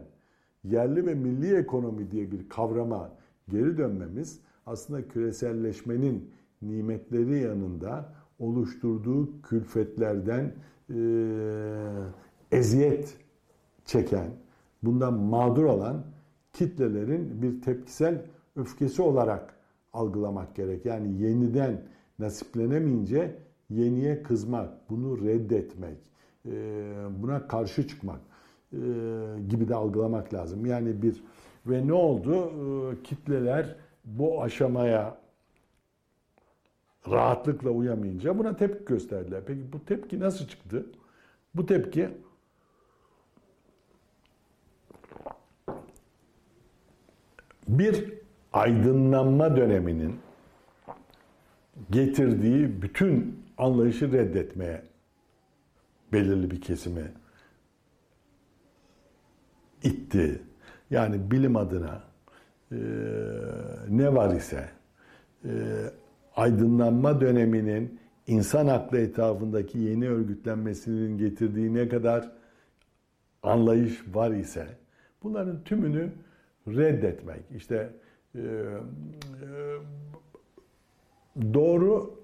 yerli 0.64 1.06
ve 1.06 1.16
milli 1.16 1.56
ekonomi 1.56 2.12
diye 2.12 2.32
bir 2.32 2.50
kavrama 2.50 3.12
geri 3.50 3.78
dönmemiz 3.78 4.40
aslında 4.66 5.08
küreselleşmenin 5.08 6.32
nimetleri 6.62 7.40
yanında 7.40 8.14
oluşturduğu 8.40 9.42
külfetlerden 9.42 10.54
e, 10.90 10.98
eziyet 12.52 13.18
çeken, 13.86 14.30
bundan 14.84 15.14
mağdur 15.14 15.64
olan 15.64 16.04
kitlelerin 16.54 17.42
bir 17.42 17.62
tepkisel 17.62 18.22
öfkesi 18.56 19.02
olarak 19.02 19.56
algılamak 19.94 20.56
gerek. 20.56 20.86
Yani 20.86 21.22
yeniden 21.22 21.82
nasiplenemeyince 22.20 23.36
yeniye 23.70 24.24
kızmak, 24.24 24.90
bunu 24.90 25.26
reddetmek, 25.26 25.98
e, 26.46 26.52
buna 27.20 27.48
karşı 27.48 27.88
çıkmak 27.88 28.20
e, 28.74 28.78
gibi 29.50 29.68
de 29.68 29.76
algılamak 29.76 30.34
lazım. 30.34 30.66
Yani 30.66 31.02
bir 31.02 31.24
ve 31.66 31.88
ne 31.88 31.94
oldu? 31.94 32.36
E, 32.36 33.04
kitleler 33.04 33.76
bu 34.06 34.44
aşamaya 34.44 35.18
rahatlıkla 37.10 37.70
uyamayınca 37.70 38.38
buna 38.38 38.56
tepki 38.56 38.86
gösterdiler. 38.86 39.42
Peki 39.48 39.74
bu 39.74 39.86
tepki 39.86 40.20
nasıl 40.20 40.48
çıktı? 40.48 40.86
Bu 41.56 41.66
tepki 41.66 42.10
bir 47.68 48.14
aydınlanma 48.54 49.58
döneminin 49.58 50.20
getirdiği 51.92 52.82
bütün 52.82 53.46
anlayışı 53.58 54.12
reddetmeye 54.12 54.84
belirli 56.14 56.52
bir 56.52 56.62
kesimi 56.62 57.12
itti. 59.84 60.42
Yani 60.90 61.32
bilim 61.32 61.56
adına 61.56 62.04
e, 62.72 62.78
ne 63.90 64.16
var 64.16 64.36
ise 64.36 64.70
e, 65.46 65.52
aydınlanma 66.36 67.22
döneminin 67.22 68.00
insan 68.28 68.68
aklı 68.68 68.98
etrafındaki 68.98 69.80
yeni 69.80 70.10
örgütlenmesinin 70.10 71.18
getirdiği 71.18 71.74
ne 71.74 71.90
kadar 71.90 72.32
anlayış 73.44 74.04
var 74.14 74.32
ise 74.32 74.68
bunların 75.24 75.64
tümünü 75.64 76.12
reddetmek. 76.68 77.42
İşte 77.56 77.90
e, 78.36 78.40
e, 78.40 78.44
doğru 81.54 82.20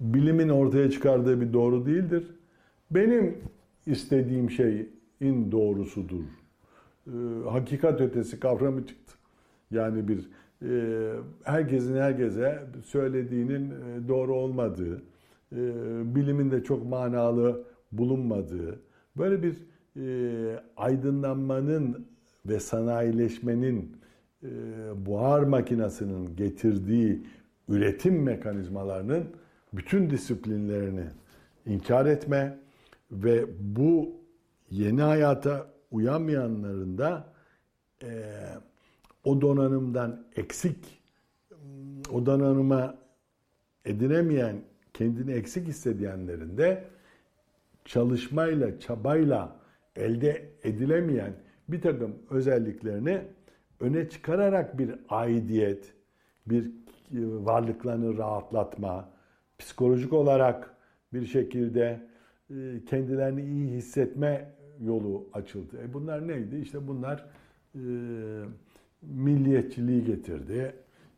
bilimin 0.00 0.48
ortaya 0.48 0.90
çıkardığı 0.90 1.40
bir 1.40 1.52
doğru 1.52 1.86
değildir. 1.86 2.30
Benim 2.90 3.38
istediğim 3.86 4.50
şeyin 4.50 5.52
doğrusudur. 5.52 6.24
E, 7.06 7.10
hakikat 7.50 8.00
ötesi 8.00 8.40
kavramı 8.40 8.86
çıktı. 8.86 9.14
Yani 9.70 10.08
bir 10.08 10.28
herkesin 11.44 11.96
herkese 11.96 12.62
söylediğinin 12.84 13.70
e, 13.70 14.08
doğru 14.08 14.34
olmadığı, 14.34 15.02
e, 15.52 15.60
bilimin 16.14 16.50
de 16.50 16.64
çok 16.64 16.86
manalı 16.86 17.64
bulunmadığı, 17.92 18.80
böyle 19.16 19.42
bir 19.42 19.56
e, 19.96 20.60
aydınlanmanın 20.76 22.06
ve 22.46 22.60
sanayileşmenin 22.60 23.96
buhar 24.96 25.42
makinasının 25.42 26.36
getirdiği 26.36 27.22
üretim 27.68 28.22
mekanizmalarının 28.22 29.24
bütün 29.72 30.10
disiplinlerini 30.10 31.04
inkar 31.66 32.06
etme 32.06 32.58
ve 33.12 33.44
bu 33.60 34.12
yeni 34.70 35.02
hayata 35.02 35.66
uyamayanların 35.90 36.98
da 36.98 37.32
e, 38.02 38.08
o 39.24 39.40
donanımdan 39.40 40.24
eksik, 40.36 41.02
o 42.12 42.26
donanıma 42.26 42.94
edinemeyen, 43.84 44.56
kendini 44.94 45.32
eksik 45.32 45.68
hissediyenlerin 45.68 46.58
de 46.58 46.84
çalışmayla, 47.84 48.80
çabayla 48.80 49.56
elde 49.96 50.48
edilemeyen 50.62 51.32
bir 51.68 51.80
takım 51.80 52.16
özelliklerini 52.30 53.22
öne 53.80 54.08
çıkararak 54.08 54.78
bir 54.78 54.94
aidiyet, 55.08 55.92
bir 56.46 56.70
varlıklarını 57.20 58.18
rahatlatma, 58.18 59.08
psikolojik 59.58 60.12
olarak 60.12 60.74
bir 61.12 61.26
şekilde 61.26 62.00
e, 62.50 62.84
kendilerini 62.86 63.42
iyi 63.42 63.70
hissetme 63.70 64.54
yolu 64.80 65.28
açıldı. 65.32 65.82
E 65.82 65.92
bunlar 65.92 66.28
neydi? 66.28 66.56
İşte 66.56 66.88
bunlar 66.88 67.26
e, 67.74 67.80
milliyetçiliği 69.08 70.04
getirdi. 70.04 70.72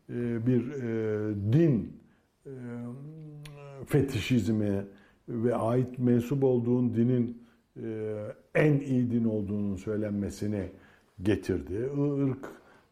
E, 0.09 0.47
bir 0.47 0.71
e, 0.71 1.53
din 1.53 1.93
e, 2.45 2.51
fetişizmi 3.85 4.85
ve 5.29 5.55
ait 5.55 5.99
mensup 5.99 6.43
olduğun 6.43 6.95
dinin 6.95 7.41
e, 7.83 8.17
en 8.55 8.79
iyi 8.79 9.11
din 9.11 9.23
olduğunun 9.23 9.75
söylenmesini 9.75 10.63
getirdi. 11.21 11.89
Irk, 12.17 12.45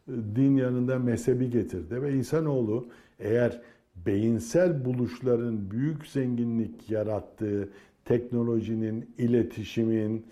din 0.08 0.56
yanında 0.56 0.98
mezhebi 0.98 1.50
getirdi 1.50 2.02
ve 2.02 2.14
insanoğlu 2.14 2.88
eğer 3.18 3.62
beyinsel 4.06 4.84
buluşların 4.84 5.70
büyük 5.70 6.06
zenginlik 6.06 6.90
yarattığı 6.90 7.68
teknolojinin, 8.04 9.10
iletişimin, 9.18 10.26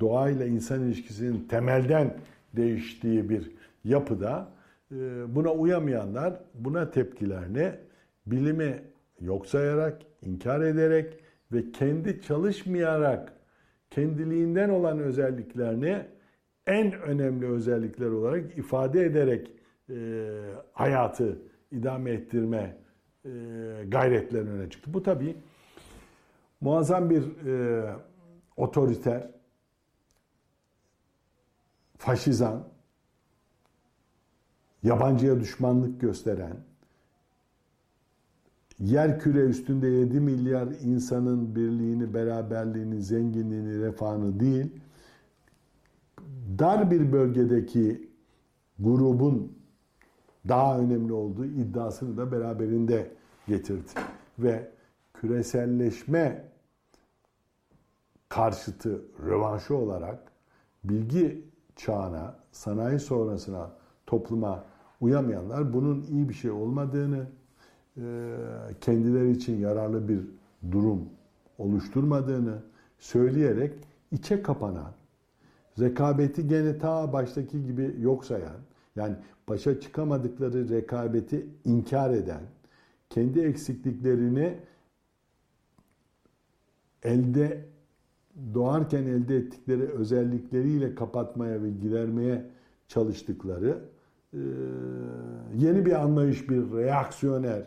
doğayla 0.00 0.46
insan 0.46 0.82
ilişkisinin 0.82 1.48
temelden 1.48 2.16
değiştiği 2.56 3.28
bir 3.28 3.50
yapıda 3.84 4.48
e, 4.92 4.94
buna 5.34 5.52
uyamayanlar 5.52 6.40
buna 6.54 6.90
tepkilerini 6.90 7.72
bilimi 8.26 8.82
yok 9.20 9.46
sayarak, 9.46 10.02
inkar 10.22 10.60
ederek 10.60 11.18
ve 11.52 11.72
kendi 11.72 12.22
çalışmayarak 12.22 13.32
kendiliğinden 13.90 14.68
olan 14.68 14.98
özelliklerini 14.98 16.06
en 16.66 16.92
önemli 16.92 17.46
özellikler 17.46 18.06
olarak 18.10 18.58
ifade 18.58 19.04
ederek 19.04 19.50
e, 19.90 19.96
hayatı 20.72 21.38
idame 21.70 22.10
ettirme 22.10 22.76
e, 23.24 23.30
gayretlerinin 23.88 24.50
öne 24.50 24.70
çıktı. 24.70 24.94
Bu 24.94 25.02
tabii 25.02 25.36
muazzam 26.60 27.10
bir 27.10 27.46
e, 27.46 27.84
otoriter, 28.56 29.30
faşizan, 31.98 32.68
yabancıya 34.84 35.40
düşmanlık 35.40 36.00
gösteren, 36.00 36.56
yer 38.78 39.20
küre 39.20 39.40
üstünde 39.40 39.88
7 39.88 40.20
milyar 40.20 40.66
insanın 40.66 41.54
birliğini, 41.54 42.14
beraberliğini, 42.14 43.02
zenginliğini, 43.02 43.80
refahını 43.80 44.40
değil, 44.40 44.72
dar 46.58 46.90
bir 46.90 47.12
bölgedeki 47.12 48.10
grubun 48.78 49.52
daha 50.48 50.78
önemli 50.78 51.12
olduğu 51.12 51.44
iddiasını 51.44 52.16
da 52.16 52.32
beraberinde 52.32 53.10
getirdi. 53.48 53.90
Ve 54.38 54.70
küreselleşme 55.14 56.44
karşıtı 58.28 59.02
rövanşı 59.26 59.76
olarak 59.76 60.32
bilgi 60.84 61.44
çağına, 61.76 62.36
sanayi 62.52 62.98
sonrasına 62.98 63.70
topluma 64.06 64.64
uyamayanlar 65.04 65.72
bunun 65.72 66.02
iyi 66.02 66.28
bir 66.28 66.34
şey 66.34 66.50
olmadığını, 66.50 67.26
e, 67.96 68.02
kendileri 68.80 69.30
için 69.30 69.58
yararlı 69.58 70.08
bir 70.08 70.20
durum 70.72 71.08
oluşturmadığını 71.58 72.58
söyleyerek 72.98 73.72
içe 74.12 74.42
kapanan, 74.42 74.92
rekabeti 75.80 76.48
gene 76.48 76.78
ta 76.78 77.12
baştaki 77.12 77.66
gibi 77.66 77.94
yok 78.00 78.24
sayan, 78.24 78.56
yani 78.96 79.16
başa 79.48 79.80
çıkamadıkları 79.80 80.68
rekabeti 80.68 81.46
inkar 81.64 82.10
eden, 82.10 82.42
kendi 83.10 83.40
eksikliklerini 83.40 84.58
elde 87.02 87.64
doğarken 88.54 89.02
elde 89.02 89.36
ettikleri 89.36 89.82
özellikleriyle 89.82 90.94
kapatmaya 90.94 91.62
ve 91.62 91.70
gidermeye 91.70 92.50
çalıştıkları 92.88 93.93
yeni 95.54 95.86
bir 95.86 96.02
anlayış, 96.02 96.50
bir 96.50 96.72
reaksiyoner, 96.72 97.62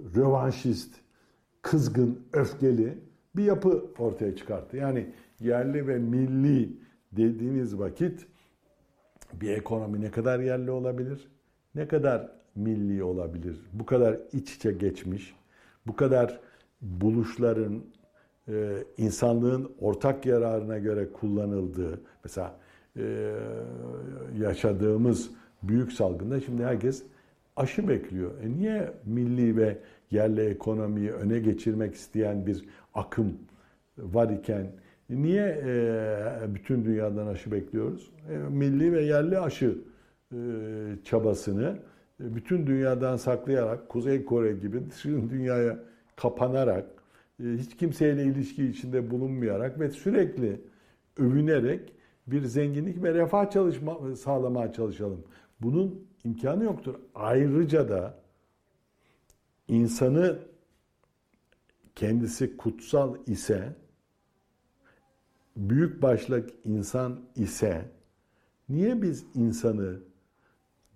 rövanşist, 0.00 0.94
kızgın, 1.62 2.20
öfkeli 2.32 2.98
bir 3.36 3.44
yapı 3.44 3.84
ortaya 3.98 4.36
çıkarttı. 4.36 4.76
Yani 4.76 5.12
yerli 5.40 5.88
ve 5.88 5.98
milli 5.98 6.76
dediğiniz 7.12 7.78
vakit 7.78 8.26
bir 9.32 9.48
ekonomi 9.48 10.00
ne 10.00 10.10
kadar 10.10 10.40
yerli 10.40 10.70
olabilir? 10.70 11.28
Ne 11.74 11.88
kadar 11.88 12.30
milli 12.54 13.04
olabilir? 13.04 13.60
Bu 13.72 13.86
kadar 13.86 14.18
iç 14.32 14.56
içe 14.56 14.72
geçmiş, 14.72 15.36
bu 15.86 15.96
kadar 15.96 16.40
buluşların 16.82 17.84
e, 18.48 18.84
insanlığın 18.96 19.72
ortak 19.80 20.26
yararına 20.26 20.78
göre 20.78 21.12
kullanıldığı, 21.12 22.00
mesela 22.24 22.56
e, 22.96 23.34
yaşadığımız 24.38 25.30
büyük 25.68 25.92
salgında 25.92 26.40
şimdi 26.40 26.64
herkes 26.64 27.02
aşı 27.56 27.88
bekliyor. 27.88 28.30
E 28.42 28.52
niye 28.52 28.92
milli 29.06 29.56
ve 29.56 29.78
yerli 30.10 30.40
ekonomiyi 30.40 31.10
öne 31.10 31.38
geçirmek 31.38 31.94
isteyen 31.94 32.46
bir 32.46 32.64
akım 32.94 33.38
var 33.98 34.30
iken 34.30 34.66
niye 35.10 35.62
e, 35.66 36.54
bütün 36.54 36.84
dünyadan 36.84 37.26
aşı 37.26 37.52
bekliyoruz? 37.52 38.10
E, 38.30 38.36
milli 38.36 38.92
ve 38.92 39.02
yerli 39.02 39.38
aşı 39.38 39.78
e, 40.32 40.36
çabasını 41.04 41.78
e, 42.20 42.34
bütün 42.34 42.66
dünyadan 42.66 43.16
saklayarak, 43.16 43.88
Kuzey 43.88 44.24
Kore 44.24 44.52
gibi 44.52 44.80
dünyaya 45.30 45.78
kapanarak, 46.16 46.86
e, 47.40 47.44
hiç 47.44 47.76
kimseyle 47.76 48.24
ilişki 48.24 48.66
içinde 48.66 49.10
bulunmayarak 49.10 49.80
ve 49.80 49.90
sürekli 49.90 50.60
övünerek 51.18 51.80
bir 52.26 52.42
zenginlik 52.42 53.02
ve 53.02 53.14
refah 53.14 53.50
çalışma 53.50 54.16
sağlamaya 54.16 54.72
çalışalım. 54.72 55.24
Bunun 55.64 56.06
imkanı 56.24 56.64
yoktur. 56.64 56.94
Ayrıca 57.14 57.88
da 57.88 58.18
insanı 59.68 60.38
kendisi 61.96 62.56
kutsal 62.56 63.16
ise 63.26 63.76
büyük 65.56 66.02
başlık 66.02 66.50
insan 66.64 67.20
ise 67.36 67.90
niye 68.68 69.02
biz 69.02 69.24
insanı 69.34 70.00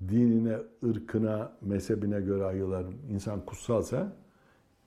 dinine, 0.09 0.57
ırkına, 0.85 1.53
mezhebine 1.61 2.21
göre 2.21 2.45
ayıralım? 2.45 2.95
İnsan 3.11 3.47
kutsalsa, 3.47 4.13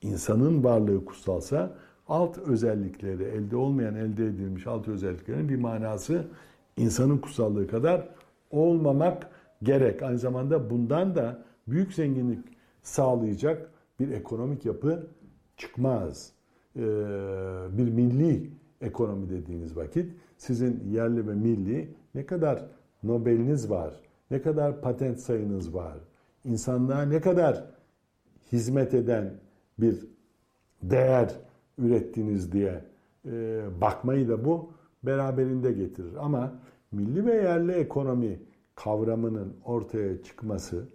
insanın 0.01 0.63
varlığı 0.63 1.05
kutsalsa 1.05 1.77
alt 2.07 2.37
özellikleri, 2.37 3.23
elde 3.23 3.55
olmayan 3.55 3.95
elde 3.95 4.25
edilmiş 4.25 4.67
alt 4.67 4.87
özelliklerin 4.87 5.49
bir 5.49 5.55
manası 5.55 6.27
insanın 6.77 7.17
kutsallığı 7.17 7.67
kadar 7.67 8.09
olmamak 8.51 9.40
gerek. 9.63 10.03
Aynı 10.03 10.19
zamanda 10.19 10.69
bundan 10.69 11.15
da 11.15 11.43
büyük 11.67 11.93
zenginlik 11.93 12.45
sağlayacak 12.83 13.71
bir 13.99 14.11
ekonomik 14.11 14.65
yapı 14.65 15.07
çıkmaz. 15.57 16.31
Ee, 16.75 16.81
bir 17.71 17.89
milli 17.89 18.51
ekonomi 18.81 19.29
dediğiniz 19.29 19.77
vakit 19.77 20.13
sizin 20.37 20.83
yerli 20.89 21.27
ve 21.27 21.33
milli 21.33 21.93
ne 22.15 22.25
kadar 22.25 22.65
Nobel'iniz 23.03 23.69
var, 23.69 23.93
ne 24.31 24.41
kadar 24.41 24.81
patent 24.81 25.19
sayınız 25.19 25.73
var, 25.73 25.97
insanlığa 26.45 27.01
ne 27.01 27.21
kadar 27.21 27.63
hizmet 28.51 28.93
eden 28.93 29.33
bir 29.79 30.07
değer 30.83 31.35
ürettiniz 31.77 32.51
diye 32.51 32.83
e, 33.25 33.61
bakmayı 33.81 34.29
da 34.29 34.45
bu 34.45 34.73
beraberinde 35.03 35.71
getirir. 35.71 36.13
Ama 36.19 36.53
milli 36.91 37.25
ve 37.25 37.33
yerli 37.33 37.71
ekonomi 37.71 38.39
kavramının 38.75 39.53
ortaya 39.65 40.23
çıkması 40.23 40.87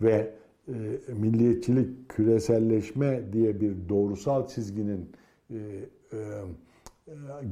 ve 0.00 0.34
e, 0.68 0.72
milliyetçilik, 1.12 2.08
küreselleşme 2.08 3.32
diye 3.32 3.60
bir 3.60 3.88
doğrusal 3.88 4.48
çizginin 4.48 5.12
e, 5.50 5.56
e, 6.12 6.18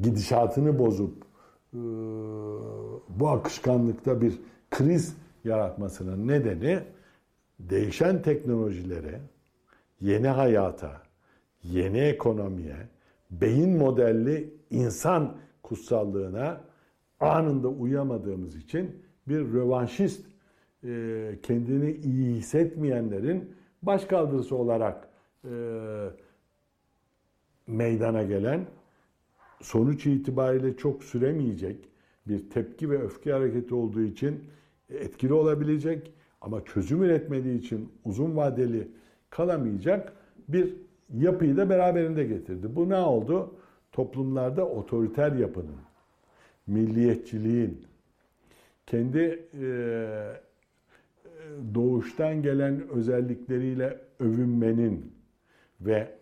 gidişatını 0.03 0.79
bozup 0.79 1.25
e, 1.75 1.79
bu 3.09 3.29
akışkanlıkta 3.29 4.21
bir 4.21 4.39
kriz 4.71 5.17
yaratmasının 5.45 6.29
nedeni 6.29 6.81
değişen 7.61 8.23
teknolojilere, 8.23 9.21
yeni 10.01 10.29
hayata, 10.29 11.03
yeni 11.63 11.99
ekonomiye, 11.99 12.77
beyin 13.31 13.77
modelli 13.79 14.55
insan 14.71 15.37
kutsallığına 15.63 16.61
anında 17.21 17.69
uyamadığımız 17.69 18.57
için 18.57 19.06
bir 19.29 19.53
rövanşist 19.53 20.27
e, 20.85 21.39
kendini 21.43 21.91
iyi 21.91 22.35
hissetmeyenlerin 22.37 23.55
başkaldırısı 23.83 24.57
olarak 24.57 25.09
e, 25.45 25.51
meydana 27.67 28.23
gelen 28.23 28.67
sonuç 29.61 30.07
itibariyle 30.07 30.77
çok 30.77 31.05
süremeyecek 31.05 31.89
bir 32.29 32.51
tepki 32.51 32.91
ve 32.91 33.03
öfke 33.03 33.33
hareketi 33.33 33.75
olduğu 33.75 34.03
için 34.03 34.45
etkili 34.91 35.33
olabilecek 35.33 36.13
ama 36.41 36.65
çözüm 36.65 37.03
üretmediği 37.03 37.59
için 37.59 37.93
uzun 38.05 38.37
vadeli 38.37 38.89
kalamayacak 39.31 40.13
bir 40.49 40.75
yapıyı 41.15 41.57
da 41.57 41.69
beraberinde 41.71 42.25
getirdi. 42.25 42.77
Bu 42.77 42.89
ne 42.89 42.97
oldu? 42.97 43.55
Toplumlarda 43.93 44.69
otoriter 44.69 45.33
yapının, 45.33 45.77
milliyetçiliğin, 46.67 47.87
kendi 48.87 49.49
e, 49.63 49.67
doğuştan 51.75 52.43
gelen 52.43 52.89
özellikleriyle 52.89 54.01
övünmenin 54.21 55.13
ve 55.81 56.17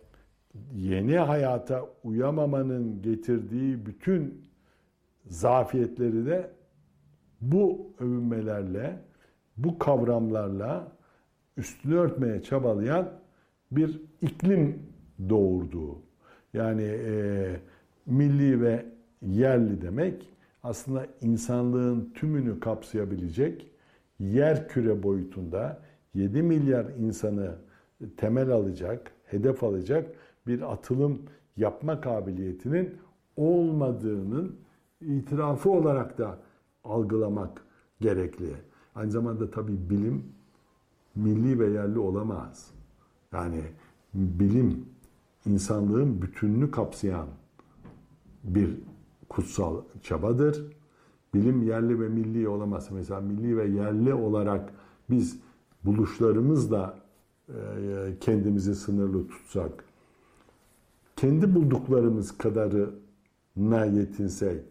yeni 0.75 1.17
hayata 1.17 1.85
uyamamanın 2.03 3.01
getirdiği 3.01 3.85
bütün 3.85 4.45
zafiyetleri 5.25 6.25
de 6.25 6.51
bu 7.41 7.93
övünmelerle, 7.99 8.99
bu 9.57 9.79
kavramlarla 9.79 10.91
üstünü 11.57 11.95
örtmeye 11.95 12.43
çabalayan 12.43 13.11
bir 13.71 14.01
iklim 14.21 14.79
doğurduğu. 15.29 16.01
Yani 16.53 16.83
e, 16.83 17.55
milli 18.05 18.61
ve 18.61 18.85
yerli 19.21 19.81
demek 19.81 20.34
aslında 20.65 21.07
insanlığın 21.21 22.11
tümünü 22.15 22.59
kapsayabilecek 22.59 23.71
yer 24.19 24.67
küre 24.67 25.03
boyutunda 25.03 25.81
7 26.13 26.43
milyar 26.43 26.85
insanı 26.85 27.55
temel 28.17 28.49
alacak, 28.49 29.11
hedef 29.25 29.63
alacak 29.63 30.15
bir 30.47 30.73
atılım 30.73 31.21
yapma 31.57 32.01
kabiliyetinin 32.01 32.93
olmadığının 33.37 34.55
itirafı 35.01 35.69
olarak 35.69 36.17
da 36.17 36.37
algılamak 36.83 37.61
gerekli. 38.01 38.53
Aynı 38.95 39.11
zamanda 39.11 39.51
tabii 39.51 39.89
bilim 39.89 40.23
milli 41.15 41.59
ve 41.59 41.69
yerli 41.69 41.99
olamaz. 41.99 42.71
Yani 43.33 43.61
bilim 44.13 44.85
insanlığın 45.45 46.21
bütününü 46.21 46.71
kapsayan 46.71 47.27
bir 48.43 48.77
kutsal 49.29 49.81
çabadır. 50.03 50.75
Bilim 51.33 51.63
yerli 51.63 52.01
ve 52.01 52.09
milli 52.09 52.47
olamaz. 52.47 52.87
Mesela 52.91 53.21
milli 53.21 53.57
ve 53.57 53.67
yerli 53.67 54.13
olarak 54.13 54.73
biz 55.09 55.39
buluşlarımızla 55.83 56.99
e, 57.49 57.53
kendimizi 58.19 58.75
sınırlı 58.75 59.27
tutsak, 59.27 59.83
kendi 61.15 61.55
bulduklarımız 61.55 62.37
kadarına 62.37 63.85
yetinsek, 63.85 64.63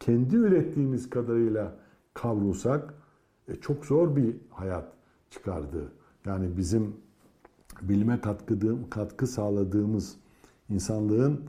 kendi 0.00 0.36
ürettiğimiz 0.36 1.10
kadarıyla 1.10 1.76
kavrulsak 2.14 2.94
e, 3.48 3.54
çok 3.54 3.86
zor 3.86 4.16
bir 4.16 4.36
hayat 4.50 4.92
çıkardı. 5.30 5.92
Yani 6.24 6.56
bizim 6.56 6.96
bilime 7.82 8.20
katkı, 8.20 8.90
katkı 8.90 9.26
sağladığımız 9.26 10.16
insanlığın 10.70 11.40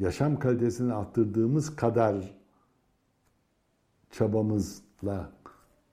yaşam 0.00 0.38
kalitesini 0.38 0.92
arttırdığımız 0.92 1.76
kadar 1.76 2.34
çabamızla 4.10 5.32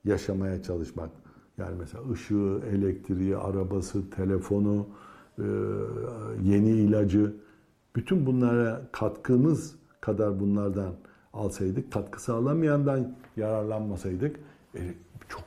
yaşamaya 0.06 0.64
çalışmak. 0.64 1.10
Yani 1.58 1.76
mesela 1.80 2.12
ışığı, 2.12 2.62
elektriği, 2.72 3.38
arabası, 3.38 4.10
telefonu, 4.10 4.88
e, 5.40 5.44
yeni 6.44 6.70
ilacı 6.70 7.36
bütün 7.96 8.26
bunlara 8.26 8.82
katkımız 8.92 9.76
kadar 10.02 10.40
bunlardan 10.40 10.94
alsaydık, 11.34 11.92
katkı 11.92 12.24
sağlamayandan 12.24 13.16
yararlanmasaydık 13.38 14.40
e, 14.76 14.80
çok 15.30 15.44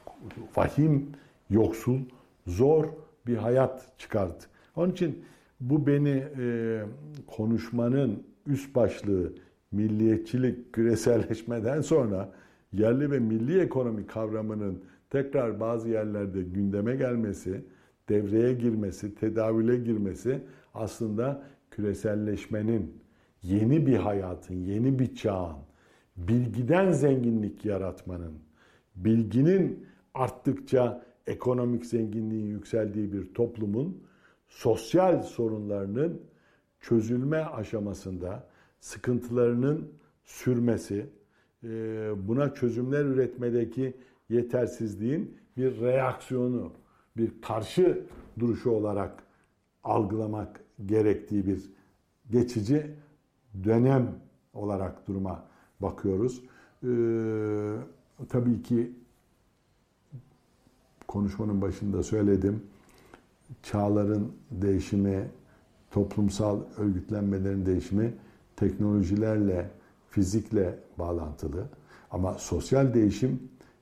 vahim, 0.56 1.08
yoksul, 1.50 1.98
zor 2.46 2.84
bir 3.26 3.36
hayat 3.36 3.98
çıkardı. 3.98 4.44
Onun 4.76 4.92
için 4.92 5.24
bu 5.60 5.86
beni 5.86 6.24
e, 6.38 6.84
konuşmanın 7.26 8.29
üst 8.46 8.74
başlığı 8.74 9.32
milliyetçilik, 9.72 10.72
küreselleşmeden 10.72 11.80
sonra 11.80 12.32
yerli 12.72 13.10
ve 13.10 13.18
milli 13.18 13.60
ekonomi 13.60 14.06
kavramının 14.06 14.82
tekrar 15.10 15.60
bazı 15.60 15.88
yerlerde 15.88 16.42
gündeme 16.42 16.96
gelmesi, 16.96 17.64
devreye 18.08 18.54
girmesi, 18.54 19.14
tedavüle 19.14 19.76
girmesi 19.76 20.40
aslında 20.74 21.42
küreselleşmenin, 21.70 22.94
yeni 23.42 23.86
bir 23.86 23.96
hayatın, 23.96 24.54
yeni 24.54 24.98
bir 24.98 25.14
çağın, 25.14 25.56
bilgiden 26.16 26.92
zenginlik 26.92 27.64
yaratmanın, 27.64 28.34
bilginin 28.96 29.86
arttıkça 30.14 31.04
ekonomik 31.26 31.86
zenginliğin 31.86 32.46
yükseldiği 32.46 33.12
bir 33.12 33.34
toplumun 33.34 34.02
sosyal 34.48 35.22
sorunlarının 35.22 36.20
çözülme 36.80 37.44
aşamasında 37.44 38.46
sıkıntılarının 38.80 39.92
sürmesi, 40.24 41.06
e, 41.64 41.68
buna 42.28 42.54
çözümler 42.54 43.04
üretmedeki 43.04 43.96
yetersizliğin 44.28 45.36
bir 45.56 45.80
reaksiyonu, 45.80 46.72
bir 47.16 47.42
karşı 47.42 48.06
duruşu 48.38 48.70
olarak 48.70 49.22
algılamak 49.84 50.60
gerektiği 50.86 51.46
bir 51.46 51.70
geçici 52.30 52.90
dönem 53.64 54.18
olarak 54.54 55.08
duruma 55.08 55.44
bakıyoruz. 55.80 56.42
Ee, 56.84 57.76
tabii 58.28 58.62
ki 58.62 58.92
konuşmanın 61.08 61.62
başında 61.62 62.02
söyledim. 62.02 62.62
Çağların 63.62 64.32
değişimi, 64.50 65.30
toplumsal 65.90 66.60
örgütlenmelerin 66.78 67.66
değişimi 67.66 68.14
teknolojilerle, 68.56 69.70
fizikle 70.10 70.78
bağlantılı. 70.98 71.64
Ama 72.10 72.34
sosyal 72.34 72.94
değişim 72.94 73.40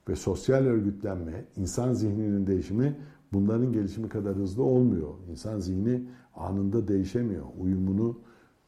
ve 0.09 0.17
sosyal 0.17 0.65
örgütlenme, 0.65 1.45
insan 1.57 1.93
zihninin 1.93 2.47
değişimi 2.47 2.97
bunların 3.33 3.73
gelişimi 3.73 4.09
kadar 4.09 4.37
hızlı 4.37 4.63
olmuyor. 4.63 5.09
İnsan 5.31 5.59
zihni 5.59 6.03
anında 6.37 6.89
değişemiyor. 6.89 7.45
Uyumunu 7.61 8.19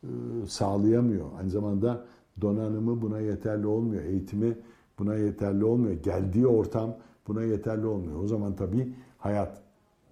e, 0.02 0.08
sağlayamıyor. 0.48 1.26
Aynı 1.38 1.50
zamanda 1.50 2.04
donanımı 2.40 3.02
buna 3.02 3.20
yeterli 3.20 3.66
olmuyor. 3.66 4.02
Eğitimi 4.02 4.58
buna 4.98 5.14
yeterli 5.14 5.64
olmuyor. 5.64 5.94
Geldiği 5.94 6.46
ortam 6.46 6.96
buna 7.28 7.42
yeterli 7.42 7.86
olmuyor. 7.86 8.22
O 8.22 8.26
zaman 8.26 8.56
tabii 8.56 8.94
hayat 9.18 9.62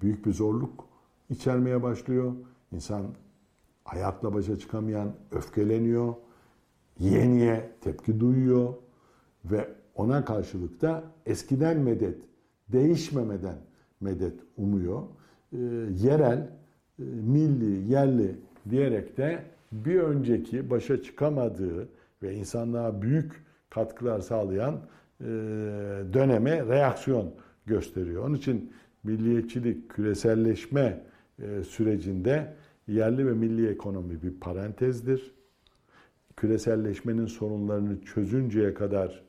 büyük 0.02 0.26
bir 0.26 0.32
zorluk 0.32 0.84
içermeye 1.30 1.82
başlıyor. 1.82 2.32
İnsan 2.72 3.06
hayatla 3.84 4.34
başa 4.34 4.58
çıkamayan 4.58 5.12
öfkeleniyor. 5.30 6.14
Yeniye 6.98 7.70
tepki 7.80 8.20
duyuyor 8.20 8.74
ve 9.44 9.68
ona 9.94 10.24
karşılık 10.24 10.82
da 10.82 11.04
eskiden 11.26 11.78
medet, 11.78 12.18
değişmemeden 12.68 13.56
medet 14.00 14.34
umuyor. 14.56 15.02
E, 15.52 15.58
yerel, 16.02 16.38
e, 16.98 17.02
milli, 17.02 17.92
yerli 17.92 18.36
diyerek 18.70 19.16
de 19.16 19.44
bir 19.72 20.00
önceki 20.00 20.70
başa 20.70 21.02
çıkamadığı 21.02 21.88
ve 22.22 22.34
insanlığa 22.34 23.02
büyük 23.02 23.44
katkılar 23.70 24.20
sağlayan 24.20 24.74
e, 25.20 25.24
döneme 26.12 26.66
reaksiyon 26.66 27.34
gösteriyor. 27.66 28.24
Onun 28.24 28.34
için 28.34 28.72
milliyetçilik, 29.04 29.90
küreselleşme 29.90 31.00
sürecinde 31.68 32.54
yerli 32.88 33.26
ve 33.26 33.32
milli 33.32 33.68
ekonomi 33.68 34.22
bir 34.22 34.40
parantezdir. 34.40 35.34
Küreselleşmenin 36.36 37.26
sorunlarını 37.26 38.00
çözünceye 38.00 38.74
kadar 38.74 39.22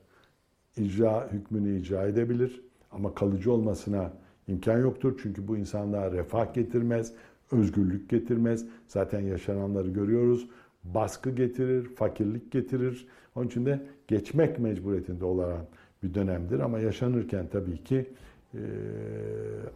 icra 0.76 1.32
hükmünü 1.32 1.78
icra 1.78 2.06
edebilir 2.06 2.62
ama 2.90 3.14
kalıcı 3.14 3.52
olmasına 3.52 4.12
imkan 4.48 4.78
yoktur. 4.78 5.18
Çünkü 5.22 5.48
bu 5.48 5.56
insanlığa 5.56 6.12
refah 6.12 6.54
getirmez, 6.54 7.12
özgürlük 7.52 8.10
getirmez. 8.10 8.66
Zaten 8.86 9.20
yaşananları 9.20 9.88
görüyoruz. 9.88 10.48
Baskı 10.84 11.30
getirir, 11.30 11.84
fakirlik 11.84 12.52
getirir. 12.52 13.06
Onun 13.34 13.46
için 13.46 13.66
de 13.66 13.86
geçmek 14.08 14.58
mecburiyetinde 14.58 15.24
olan 15.24 15.66
bir 16.02 16.14
dönemdir. 16.14 16.60
Ama 16.60 16.78
yaşanırken 16.78 17.46
tabii 17.52 17.84
ki 17.84 18.06
e, 18.54 18.60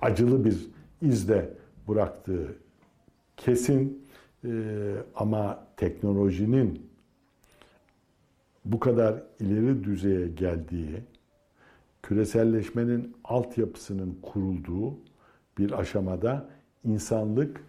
acılı 0.00 0.44
bir 0.44 0.70
izde 1.02 1.50
bıraktığı 1.88 2.56
kesin. 3.36 4.04
E, 4.44 4.50
ama 5.14 5.66
teknolojinin 5.76 6.90
bu 8.64 8.80
kadar 8.80 9.22
ileri 9.40 9.84
düzeye 9.84 10.28
geldiği, 10.28 11.02
küreselleşmenin 12.02 13.16
altyapısının 13.24 14.18
kurulduğu 14.22 14.98
bir 15.58 15.80
aşamada 15.80 16.48
insanlık 16.84 17.60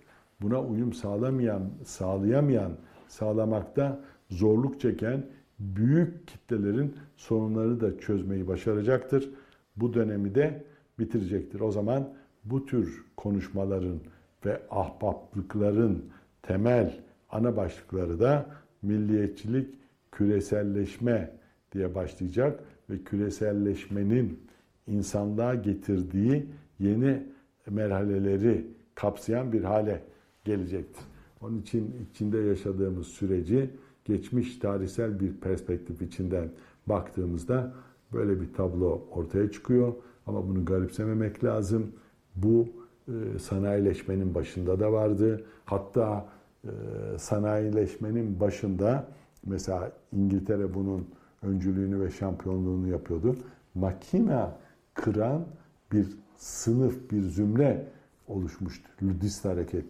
buna 0.42 0.62
uyum 0.62 0.94
sağlamayan, 0.94 1.70
sağlayamayan, 1.86 2.72
sağlamakta 3.08 4.00
zorluk 4.30 4.82
çeken 4.82 5.26
büyük 5.60 6.28
kitlelerin 6.28 6.96
sorunları 7.18 7.82
da 7.82 8.00
çözmeyi 8.00 8.48
başaracaktır. 8.48 9.30
Bu 9.76 9.94
dönemi 9.94 10.36
de 10.36 10.66
bitirecektir. 11.00 11.60
O 11.60 11.72
zaman 11.72 12.14
bu 12.46 12.66
tür 12.66 13.06
konuşmaların 13.18 14.00
ve 14.46 14.62
ahbaplıkların 14.70 16.06
temel 16.42 17.00
ana 17.30 17.58
başlıkları 17.58 18.20
da 18.20 18.50
milliyetçilik, 18.82 19.76
küreselleşme 20.12 21.32
diye 21.72 21.96
başlayacak 21.96 22.60
ve 22.90 23.04
küreselleşmenin 23.04 24.40
insanlığa 24.88 25.56
getirdiği 25.56 26.46
yeni 26.80 27.24
merhaleleri 27.70 28.68
kapsayan 28.96 29.54
bir 29.54 29.64
hale 29.64 30.02
gelecektir. 30.44 31.04
Onun 31.42 31.62
için 31.62 32.08
içinde 32.12 32.38
yaşadığımız 32.38 33.08
süreci 33.08 33.70
geçmiş 34.06 34.58
tarihsel 34.58 35.20
bir 35.20 35.34
perspektif 35.34 36.02
içinden 36.02 36.50
baktığımızda 36.88 37.74
böyle 38.14 38.42
bir 38.42 38.54
tablo 38.54 39.08
ortaya 39.12 39.52
çıkıyor. 39.52 39.94
Ama 40.26 40.48
bunu 40.48 40.66
garipsememek 40.66 41.44
lazım. 41.44 41.92
Bu 42.36 42.68
e, 43.08 43.40
sanayileşmenin 43.40 44.36
başında 44.36 44.80
da 44.80 44.92
vardı. 44.92 45.44
Hatta 45.66 46.26
e, 46.64 46.70
sanayileşmenin 47.18 48.40
başında 48.40 49.08
mesela 49.46 49.92
İngiltere 50.12 50.74
bunun 50.74 51.08
öncülüğünü 51.42 52.02
ve 52.02 52.12
şampiyonluğunu 52.12 52.88
yapıyordu. 52.88 53.36
Makina 53.76 54.58
kıran 54.94 55.46
bir 55.92 56.08
sınıf, 56.38 57.12
bir 57.12 57.22
zümre 57.22 57.88
oluşmuştu. 58.28 58.90
Ludist 59.04 59.46
hareket. 59.46 59.86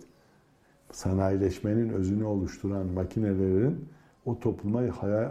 Sanayileşmenin 0.91 1.89
özünü 1.89 2.23
oluşturan 2.23 2.87
makinelerin 2.87 3.85
o 4.25 4.39
topluma 4.39 4.81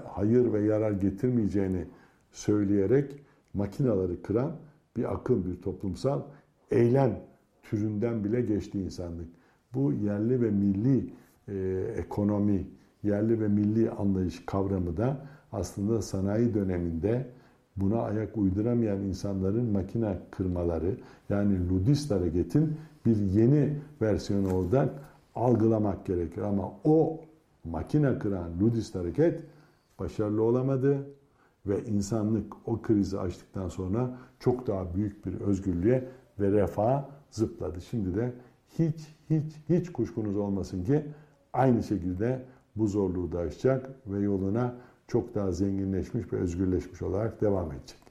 hayır 0.09 0.53
ve 0.53 0.61
yarar 0.61 0.91
getirmeyeceğini 0.91 1.85
söyleyerek 2.33 3.13
makinaları 3.55 4.23
kıran 4.23 4.53
bir 4.97 5.13
akım, 5.15 5.45
bir 5.45 5.63
toplumsal 5.63 6.23
eylem 6.71 7.21
türünden 7.63 8.25
bile 8.25 8.41
geçti 8.41 8.81
insanlık. 8.81 9.29
Bu 9.75 9.93
yerli 9.93 10.43
ve 10.43 10.51
milli 10.51 11.13
e, 11.49 11.85
ekonomi, 11.97 12.67
yerli 13.03 13.41
ve 13.41 13.49
milli 13.49 13.91
anlayış 13.91 14.47
kavramı 14.47 14.97
da 14.97 15.27
aslında 15.53 16.03
sanayi 16.03 16.55
döneminde 16.55 17.27
buna 17.77 18.03
ayak 18.03 18.37
uyduramayan 18.37 19.01
insanların 19.01 19.73
makine 19.73 20.19
kırmaları 20.31 20.97
yani 21.29 21.69
ludist 21.69 22.11
hareketin 22.11 22.77
bir 23.07 23.17
yeni 23.17 23.79
versiyonu 24.03 24.53
oradan 24.53 24.91
algılamak 25.35 26.07
gerekir. 26.07 26.43
Ama 26.43 26.73
o 26.85 27.21
makine 27.65 28.19
kıran 28.19 28.61
ludist 28.61 28.95
hareket 28.95 29.41
başarılı 29.99 30.43
olamadı 30.43 31.07
ve 31.67 31.85
insanlık 31.85 32.53
o 32.67 32.83
krizi 32.83 33.19
açtıktan 33.19 33.69
sonra 33.69 34.19
çok 34.41 34.67
daha 34.67 34.95
büyük 34.95 35.27
bir 35.27 35.41
özgürlüğe 35.41 36.09
ve 36.41 36.53
refaha 36.53 37.09
zıpladı. 37.31 37.81
Şimdi 37.81 38.15
de 38.15 38.33
hiç 38.79 39.15
hiç 39.31 39.61
hiç 39.69 39.93
kuşkunuz 39.93 40.37
olmasın 40.37 40.85
ki 40.85 41.03
aynı 41.53 41.83
şekilde 41.83 42.45
bu 42.77 42.87
zorluğu 42.87 43.33
da 43.33 43.39
aşacak 43.39 43.91
ve 44.07 44.21
yoluna 44.21 44.75
çok 45.09 45.35
daha 45.35 45.53
zenginleşmiş 45.53 46.33
ve 46.33 46.37
özgürleşmiş 46.37 47.03
olarak 47.03 47.41
devam 47.41 47.73
edecek. 47.73 48.04